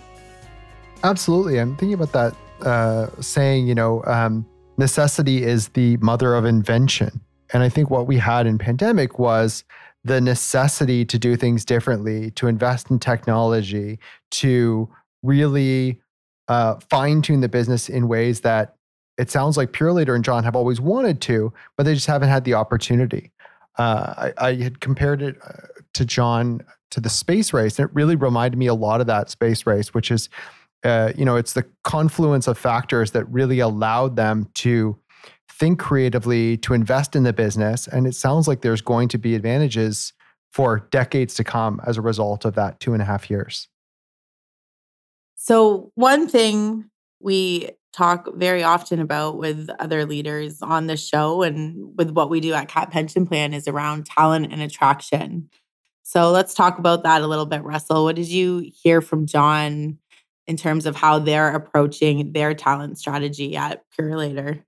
Absolutely. 1.05 1.59
I'm 1.59 1.77
thinking 1.77 1.95
about 1.95 2.13
that 2.13 2.67
uh, 2.67 3.21
saying, 3.21 3.67
you 3.67 3.75
know, 3.75 4.03
um, 4.07 4.47
necessity 4.79 5.43
is 5.43 5.69
the 5.69 5.97
mother 5.99 6.35
of 6.35 6.45
invention. 6.45 7.21
And 7.53 7.63
I 7.63 7.69
think 7.69 7.91
what 7.91 8.07
we 8.07 8.17
had 8.17 8.47
in 8.47 8.59
pandemic 8.59 9.19
was 9.19 9.65
the 10.05 10.21
necessity 10.21 11.05
to 11.05 11.19
do 11.19 11.37
things 11.37 11.65
differently, 11.65 12.31
to 12.33 12.49
invest 12.49 12.91
in 12.91 12.99
technology, 12.99 13.99
to 14.33 14.89
really 15.23 16.01
uh, 16.49 16.77
fine 16.91 17.23
tune 17.23 17.41
the 17.41 17.49
business 17.49 17.89
in 17.89 18.09
ways 18.09 18.41
that 18.41 18.77
it 19.23 19.31
sounds 19.31 19.57
like 19.57 19.71
Purolator 19.71 20.17
and 20.17 20.25
John 20.25 20.43
have 20.43 20.57
always 20.57 20.81
wanted 20.81 21.21
to, 21.23 21.53
but 21.77 21.85
they 21.85 21.95
just 21.95 22.09
haven't 22.09 22.29
had 22.29 22.43
the 22.43 22.55
opportunity. 22.55 23.31
Uh, 23.79 24.33
I, 24.37 24.49
I, 24.49 24.55
had 24.57 24.81
compared 24.81 25.23
it 25.23 25.37
uh, 25.47 25.69
to 25.95 26.05
John 26.05 26.61
to 26.91 27.01
the 27.01 27.09
space 27.09 27.53
race, 27.53 27.79
and 27.79 27.89
it 27.89 27.95
really 27.95 28.17
reminded 28.17 28.59
me 28.59 28.67
a 28.67 28.75
lot 28.75 29.01
of 29.01 29.07
that 29.07 29.31
space 29.31 29.65
race, 29.65 29.95
which 29.95 30.11
is, 30.11 30.29
uh, 30.83 31.13
you 31.17 31.25
know, 31.25 31.37
it's 31.37 31.53
the 31.53 31.65
confluence 31.85 32.49
of 32.49 32.59
factors 32.59 33.13
that 33.13 33.25
really 33.27 33.61
allowed 33.61 34.17
them 34.17 34.49
to 34.55 34.99
think 35.49 35.79
creatively, 35.79 36.57
to 36.57 36.75
invest 36.75 37.15
in 37.15 37.23
the 37.23 37.33
business, 37.33 37.87
and 37.87 38.09
it 38.09 38.17
sounds 38.17 38.49
like 38.49 38.63
there's 38.63 38.83
going 38.83 39.07
to 39.07 39.19
be 39.19 39.37
advantages 39.37 40.13
for 40.51 40.89
decades 40.91 41.35
to 41.35 41.45
come 41.45 41.81
as 41.87 41.97
a 41.97 42.03
result 42.03 42.45
of 42.45 42.57
that 42.57 42.81
two 42.81 42.93
and 42.93 43.01
a 43.01 43.05
half 43.05 43.31
years. 43.31 43.69
So, 45.37 45.93
one 45.95 46.27
thing 46.27 46.91
we 47.21 47.71
talk 47.93 48.29
very 48.35 48.63
often 48.63 49.01
about 49.01 49.37
with 49.37 49.69
other 49.79 50.07
leaders 50.07 50.63
on 50.63 50.87
the 50.87 50.97
show 50.97 51.43
and 51.43 51.97
with 51.97 52.11
what 52.11 52.31
we 52.31 52.41
do 52.41 52.55
at 52.55 52.69
CAAT 52.69 52.91
Pension 52.91 53.27
Plan 53.27 53.53
is 53.53 53.69
around 53.69 54.07
talent 54.07 54.53
and 54.53 54.63
attraction. 54.63 55.51
So 56.03 56.31
let's 56.31 56.55
talk 56.55 56.79
about 56.79 57.03
that 57.05 57.23
a 57.23 57.27
little 57.27 57.47
bit, 57.47 57.63
Russell. 57.63 58.05
What 58.05 58.17
did 58.17 58.29
you 58.29 58.71
hear 58.83 59.01
from 59.01 59.27
John 59.27 59.99
in 60.47 60.57
terms 60.57 60.87
of 60.87 60.97
how 60.97 61.19
they're 61.19 61.55
approaching 61.55 62.33
their 62.33 62.55
talent 62.55 62.99
strategy 62.99 63.57
at 63.57 63.85
Purolator? 63.99 64.65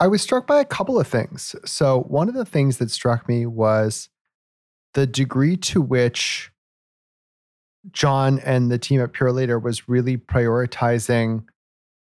I 0.00 0.06
was 0.06 0.22
struck 0.22 0.46
by 0.46 0.60
a 0.60 0.64
couple 0.64 0.98
of 0.98 1.08
things. 1.08 1.56
So, 1.64 2.02
one 2.02 2.28
of 2.28 2.34
the 2.34 2.44
things 2.44 2.78
that 2.78 2.90
struck 2.90 3.28
me 3.28 3.46
was 3.46 4.08
the 4.94 5.06
degree 5.06 5.56
to 5.56 5.80
which 5.80 6.52
John 7.92 8.40
and 8.40 8.70
the 8.70 8.78
team 8.78 9.00
at 9.00 9.12
Purolator 9.12 9.62
was 9.62 9.88
really 9.88 10.16
prioritizing 10.16 11.44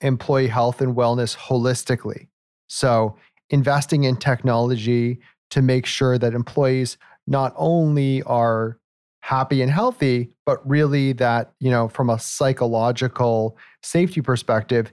employee 0.02 0.48
health 0.48 0.82
and 0.82 0.96
wellness 0.96 1.36
holistically. 1.36 2.28
So, 2.68 3.16
investing 3.50 4.04
in 4.04 4.18
technology 4.18 5.20
to 5.52 5.62
make 5.62 5.86
sure 5.86 6.18
that 6.18 6.34
employees 6.34 6.98
not 7.28 7.54
only 7.56 8.24
are 8.24 8.78
happy 9.22 9.62
and 9.62 9.72
healthy, 9.72 10.36
but 10.46 10.68
really 10.68 11.14
that, 11.14 11.54
you 11.60 11.72
know, 11.72 11.88
from 11.88 12.10
a 12.10 12.20
psychological 12.20 13.58
safety 13.82 14.22
perspective, 14.22 14.92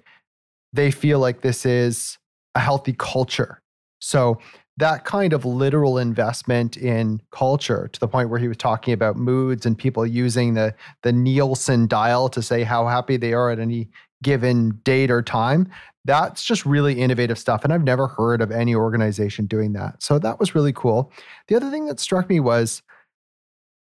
they 0.72 0.90
feel 0.90 1.18
like 1.18 1.40
this 1.40 1.66
is 1.66 2.18
a 2.54 2.60
healthy 2.60 2.94
culture. 2.96 3.60
So, 4.00 4.38
that 4.80 5.04
kind 5.04 5.32
of 5.32 5.44
literal 5.44 5.98
investment 5.98 6.76
in 6.76 7.20
culture 7.30 7.88
to 7.92 8.00
the 8.00 8.08
point 8.08 8.30
where 8.30 8.40
he 8.40 8.48
was 8.48 8.56
talking 8.56 8.92
about 8.92 9.16
moods 9.16 9.64
and 9.64 9.78
people 9.78 10.06
using 10.06 10.54
the 10.54 10.74
the 11.02 11.12
Nielsen 11.12 11.86
dial 11.86 12.28
to 12.30 12.42
say 12.42 12.64
how 12.64 12.86
happy 12.86 13.16
they 13.16 13.32
are 13.32 13.50
at 13.50 13.58
any 13.58 13.88
given 14.22 14.80
date 14.84 15.10
or 15.10 15.22
time. 15.22 15.68
That's 16.06 16.42
just 16.42 16.64
really 16.64 16.98
innovative 16.98 17.38
stuff. 17.38 17.62
And 17.62 17.72
I've 17.72 17.84
never 17.84 18.06
heard 18.06 18.40
of 18.40 18.50
any 18.50 18.74
organization 18.74 19.46
doing 19.46 19.74
that. 19.74 20.02
So 20.02 20.18
that 20.18 20.40
was 20.40 20.54
really 20.54 20.72
cool. 20.72 21.12
The 21.48 21.56
other 21.56 21.70
thing 21.70 21.86
that 21.86 22.00
struck 22.00 22.28
me 22.28 22.40
was 22.40 22.82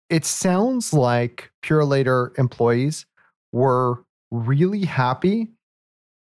it 0.08 0.24
sounds 0.24 0.92
like 0.92 1.52
Purolator 1.62 2.36
employees 2.36 3.06
were 3.52 4.04
really 4.32 4.84
happy 4.84 5.48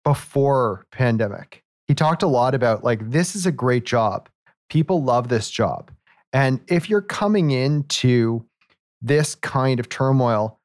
before 0.04 0.86
pandemic. 0.90 1.62
He 1.86 1.94
talked 1.94 2.24
a 2.24 2.28
lot 2.28 2.54
about 2.54 2.82
like 2.82 3.10
this 3.10 3.36
is 3.36 3.46
a 3.46 3.52
great 3.52 3.86
job. 3.86 4.28
People 4.68 5.02
love 5.02 5.28
this 5.28 5.50
job. 5.50 5.90
And 6.32 6.60
if 6.68 6.90
you're 6.90 7.02
coming 7.02 7.50
into 7.50 8.44
this 9.00 9.34
kind 9.36 9.80
of 9.80 9.88
turmoil 9.88 10.58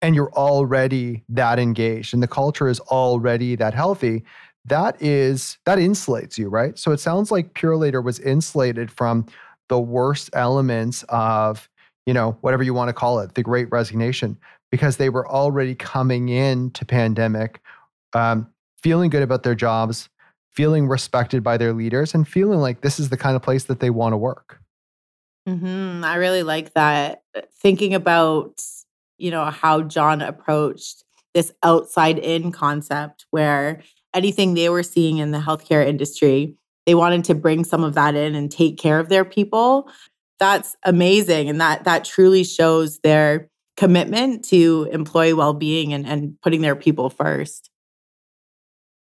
and 0.00 0.14
you're 0.14 0.32
already 0.32 1.24
that 1.28 1.58
engaged 1.58 2.14
and 2.14 2.22
the 2.22 2.28
culture 2.28 2.68
is 2.68 2.80
already 2.80 3.56
that 3.56 3.74
healthy, 3.74 4.24
that 4.66 5.00
is 5.02 5.58
that 5.66 5.78
insulates 5.78 6.38
you, 6.38 6.48
right? 6.48 6.78
So 6.78 6.92
it 6.92 7.00
sounds 7.00 7.30
like 7.30 7.54
Purolator 7.54 8.02
was 8.02 8.18
insulated 8.20 8.90
from 8.90 9.26
the 9.68 9.78
worst 9.78 10.30
elements 10.32 11.04
of, 11.08 11.68
you 12.06 12.14
know, 12.14 12.36
whatever 12.40 12.62
you 12.62 12.74
want 12.74 12.88
to 12.88 12.94
call 12.94 13.20
it, 13.20 13.34
the 13.34 13.42
great 13.42 13.70
resignation, 13.70 14.38
because 14.70 14.96
they 14.96 15.08
were 15.08 15.28
already 15.28 15.74
coming 15.74 16.28
into 16.28 16.84
pandemic, 16.84 17.60
um, 18.14 18.46
feeling 18.82 19.10
good 19.10 19.22
about 19.22 19.42
their 19.42 19.54
jobs, 19.54 20.08
feeling 20.54 20.86
respected 20.88 21.42
by 21.42 21.56
their 21.56 21.72
leaders 21.72 22.14
and 22.14 22.26
feeling 22.26 22.60
like 22.60 22.80
this 22.80 22.98
is 23.00 23.08
the 23.08 23.16
kind 23.16 23.36
of 23.36 23.42
place 23.42 23.64
that 23.64 23.80
they 23.80 23.90
want 23.90 24.12
to 24.12 24.16
work. 24.16 24.60
Mm-hmm. 25.48 26.04
I 26.04 26.14
really 26.14 26.42
like 26.42 26.72
that. 26.74 27.22
Uh, 27.36 27.42
thinking 27.60 27.92
about, 27.94 28.62
you 29.18 29.30
know, 29.30 29.44
how 29.46 29.82
John 29.82 30.22
approached 30.22 31.04
this 31.34 31.52
outside 31.62 32.18
in 32.18 32.52
concept 32.52 33.26
where 33.30 33.82
anything 34.14 34.54
they 34.54 34.68
were 34.68 34.84
seeing 34.84 35.18
in 35.18 35.32
the 35.32 35.38
healthcare 35.38 35.86
industry, 35.86 36.56
they 36.86 36.94
wanted 36.94 37.24
to 37.24 37.34
bring 37.34 37.64
some 37.64 37.82
of 37.82 37.94
that 37.94 38.14
in 38.14 38.34
and 38.34 38.50
take 38.50 38.78
care 38.78 39.00
of 39.00 39.08
their 39.08 39.24
people. 39.24 39.90
That's 40.38 40.76
amazing. 40.84 41.48
And 41.48 41.60
that 41.60 41.84
that 41.84 42.04
truly 42.04 42.44
shows 42.44 43.00
their 43.00 43.50
commitment 43.76 44.44
to 44.46 44.88
employee 44.92 45.32
well-being 45.32 45.92
and, 45.92 46.06
and 46.06 46.40
putting 46.40 46.60
their 46.60 46.76
people 46.76 47.10
first. 47.10 47.70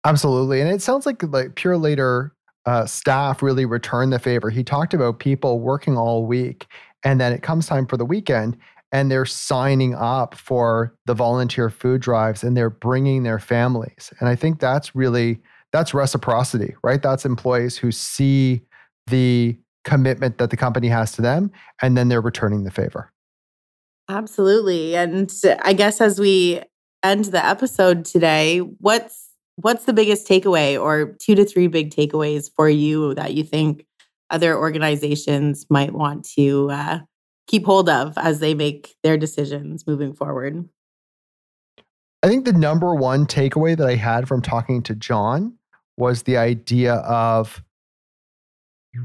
Absolutely. 0.03 0.61
And 0.61 0.69
it 0.69 0.81
sounds 0.81 1.05
like 1.05 1.21
like 1.23 1.55
Purolator 1.55 2.31
uh, 2.65 2.85
staff 2.85 3.41
really 3.41 3.65
returned 3.65 4.13
the 4.13 4.19
favor. 4.19 4.49
He 4.49 4.63
talked 4.63 4.93
about 4.93 5.19
people 5.19 5.59
working 5.59 5.97
all 5.97 6.25
week 6.25 6.67
and 7.03 7.19
then 7.19 7.33
it 7.33 7.43
comes 7.43 7.65
time 7.65 7.87
for 7.87 7.97
the 7.97 8.05
weekend 8.05 8.57
and 8.91 9.09
they're 9.09 9.25
signing 9.25 9.95
up 9.95 10.35
for 10.35 10.95
the 11.05 11.13
volunteer 11.13 11.69
food 11.69 12.01
drives 12.01 12.43
and 12.43 12.55
they're 12.57 12.69
bringing 12.69 13.23
their 13.23 13.39
families. 13.39 14.11
And 14.19 14.27
I 14.27 14.35
think 14.35 14.59
that's 14.59 14.95
really 14.95 15.39
that's 15.71 15.93
reciprocity, 15.93 16.75
right? 16.83 17.01
That's 17.01 17.25
employees 17.25 17.77
who 17.77 17.91
see 17.91 18.61
the 19.07 19.57
commitment 19.83 20.37
that 20.37 20.49
the 20.49 20.57
company 20.57 20.87
has 20.89 21.13
to 21.13 21.21
them, 21.21 21.51
and 21.81 21.97
then 21.97 22.09
they're 22.09 22.21
returning 22.21 22.63
the 22.65 22.71
favor. 22.71 23.11
Absolutely. 24.09 24.95
And 24.95 25.31
I 25.63 25.73
guess 25.73 26.01
as 26.01 26.19
we 26.19 26.61
end 27.03 27.25
the 27.25 27.43
episode 27.43 28.05
today, 28.05 28.59
what's 28.59 29.30
what's 29.55 29.85
the 29.85 29.93
biggest 29.93 30.27
takeaway 30.27 30.81
or 30.81 31.15
two 31.21 31.35
to 31.35 31.45
three 31.45 31.67
big 31.67 31.91
takeaways 31.93 32.49
for 32.55 32.69
you 32.69 33.13
that 33.15 33.33
you 33.33 33.43
think 33.43 33.85
other 34.29 34.57
organizations 34.57 35.65
might 35.69 35.93
want 35.93 36.25
to 36.35 36.69
uh, 36.71 36.99
keep 37.47 37.65
hold 37.65 37.89
of 37.89 38.17
as 38.17 38.39
they 38.39 38.53
make 38.53 38.95
their 39.03 39.17
decisions 39.17 39.85
moving 39.85 40.13
forward? 40.13 40.67
I 42.23 42.27
think 42.27 42.45
the 42.45 42.53
number 42.53 42.93
one 42.93 43.25
takeaway 43.25 43.75
that 43.75 43.87
I 43.87 43.95
had 43.95 44.27
from 44.27 44.41
talking 44.41 44.83
to 44.83 44.95
John 44.95 45.57
was 45.97 46.23
the 46.23 46.37
idea 46.37 46.95
of 46.95 47.63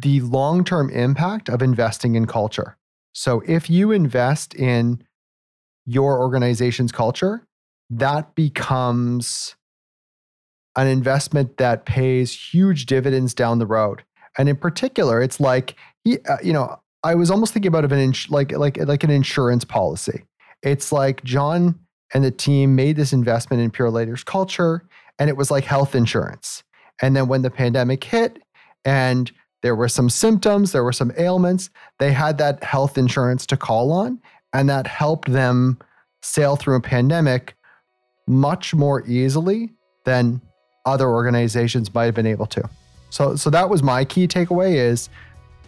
the 0.01 0.21
long 0.21 0.65
term 0.65 0.91
impact 0.91 1.49
of 1.49 1.63
investing 1.63 2.15
in 2.15 2.27
culture. 2.27 2.77
So 3.13 3.43
if 3.47 3.71
you 3.71 3.93
invest 3.93 4.55
in 4.55 5.03
your 5.87 6.19
organization's 6.19 6.93
culture, 6.93 7.47
that 7.89 8.35
becomes 8.35 9.57
an 10.77 10.87
investment 10.87 11.57
that 11.57 11.87
pays 11.87 12.33
huge 12.33 12.87
dividends 12.87 13.35
down 13.35 13.59
the 13.59 13.67
road. 13.67 14.03
And 14.39 14.49
in 14.49 14.57
particular, 14.57 15.23
it's 15.23 15.41
like, 15.41 15.75
uh, 16.07 16.37
you 16.43 16.53
know, 16.53 16.79
I 17.03 17.15
was 17.15 17.31
almost 17.31 17.53
thinking 17.53 17.69
about 17.69 17.85
of 17.85 17.93
an 17.93 17.99
ins- 17.99 18.31
like 18.31 18.53
like 18.53 18.77
like 18.79 19.05
an 19.05 19.11
insurance 19.11 19.65
policy. 19.65 20.25
It's 20.63 20.93
like 20.93 21.25
John 21.25 21.79
and 22.13 22.25
the 22.25 22.31
team 22.31 22.75
made 22.75 22.97
this 22.97 23.13
investment 23.13 23.63
in 23.63 23.71
Purolator's 23.71 24.25
culture, 24.25 24.83
and 25.19 25.31
it 25.31 25.37
was 25.37 25.51
like 25.51 25.65
health 25.65 25.95
insurance. 25.95 26.63
And 27.01 27.17
then 27.17 27.29
when 27.29 27.43
the 27.43 27.51
pandemic 27.51 28.05
hit, 28.05 28.39
and 28.85 29.31
there 29.63 29.75
were 29.75 29.89
some 29.89 30.09
symptoms, 30.11 30.73
there 30.73 30.85
were 30.85 30.93
some 30.93 31.13
ailments, 31.19 31.71
they 31.99 32.13
had 32.13 32.39
that 32.39 32.63
health 32.63 32.97
insurance 32.97 33.47
to 33.47 33.57
call 33.57 33.93
on, 33.93 34.21
and 34.53 34.69
that 34.69 34.87
helped 34.87 35.31
them 35.31 35.79
sail 36.23 36.57
through 36.57 36.77
a 36.77 36.81
pandemic 36.81 37.55
much 38.27 38.75
more 38.75 39.07
easily 39.07 39.73
than 40.05 40.41
other 40.87 41.09
organizations 41.09 41.93
might 41.93 42.05
have 42.05 42.15
been 42.15 42.27
able 42.27 42.47
to. 42.47 42.69
So, 43.11 43.37
so 43.37 43.51
that 43.51 43.69
was 43.69 43.83
my 43.83 44.05
key 44.05 44.27
takeaway: 44.27 44.75
is 44.77 45.09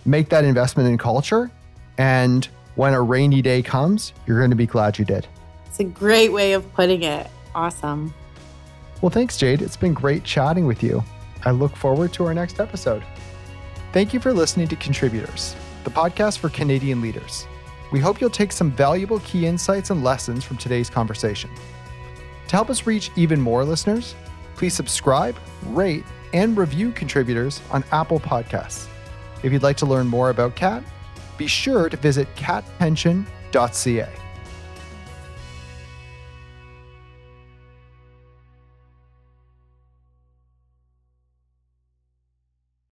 make 0.04 0.30
that 0.30 0.44
investment 0.44 0.88
in 0.88 0.96
culture. 0.96 1.50
And 1.98 2.48
when 2.76 2.94
a 2.94 3.02
rainy 3.02 3.42
day 3.42 3.60
comes, 3.60 4.12
you're 4.26 4.38
going 4.38 4.50
to 4.50 4.56
be 4.56 4.66
glad 4.66 4.98
you 4.98 5.04
did. 5.04 5.26
It's 5.66 5.80
a 5.80 5.84
great 5.84 6.32
way 6.32 6.52
of 6.52 6.72
putting 6.74 7.02
it. 7.02 7.28
Awesome. 7.54 8.14
Well, 9.02 9.10
thanks, 9.10 9.36
Jade. 9.36 9.62
It's 9.62 9.76
been 9.76 9.94
great 9.94 10.24
chatting 10.24 10.66
with 10.66 10.82
you. 10.82 11.02
I 11.44 11.50
look 11.50 11.76
forward 11.76 12.12
to 12.14 12.24
our 12.26 12.34
next 12.34 12.60
episode. 12.60 13.02
Thank 13.92 14.12
you 14.12 14.20
for 14.20 14.32
listening 14.32 14.68
to 14.68 14.76
Contributors, 14.76 15.54
the 15.84 15.90
podcast 15.90 16.38
for 16.38 16.48
Canadian 16.48 17.00
leaders. 17.00 17.46
We 17.90 18.00
hope 18.00 18.20
you'll 18.20 18.30
take 18.30 18.52
some 18.52 18.70
valuable 18.70 19.20
key 19.20 19.46
insights 19.46 19.90
and 19.90 20.04
lessons 20.04 20.44
from 20.44 20.56
today's 20.56 20.90
conversation. 20.90 21.50
To 22.48 22.56
help 22.56 22.70
us 22.70 22.86
reach 22.86 23.10
even 23.16 23.40
more 23.40 23.64
listeners, 23.64 24.14
please 24.58 24.74
subscribe, 24.74 25.36
rate, 25.66 26.04
and 26.34 26.58
review 26.58 26.90
contributors 26.90 27.62
on 27.70 27.84
Apple 27.92 28.18
Podcasts. 28.20 28.88
If 29.42 29.52
you'd 29.52 29.62
like 29.62 29.76
to 29.78 29.86
learn 29.86 30.08
more 30.08 30.30
about 30.30 30.56
CAAT, 30.56 30.82
be 31.38 31.46
sure 31.46 31.88
to 31.88 31.96
visit 31.96 32.26
caatpension.ca. 32.34 34.08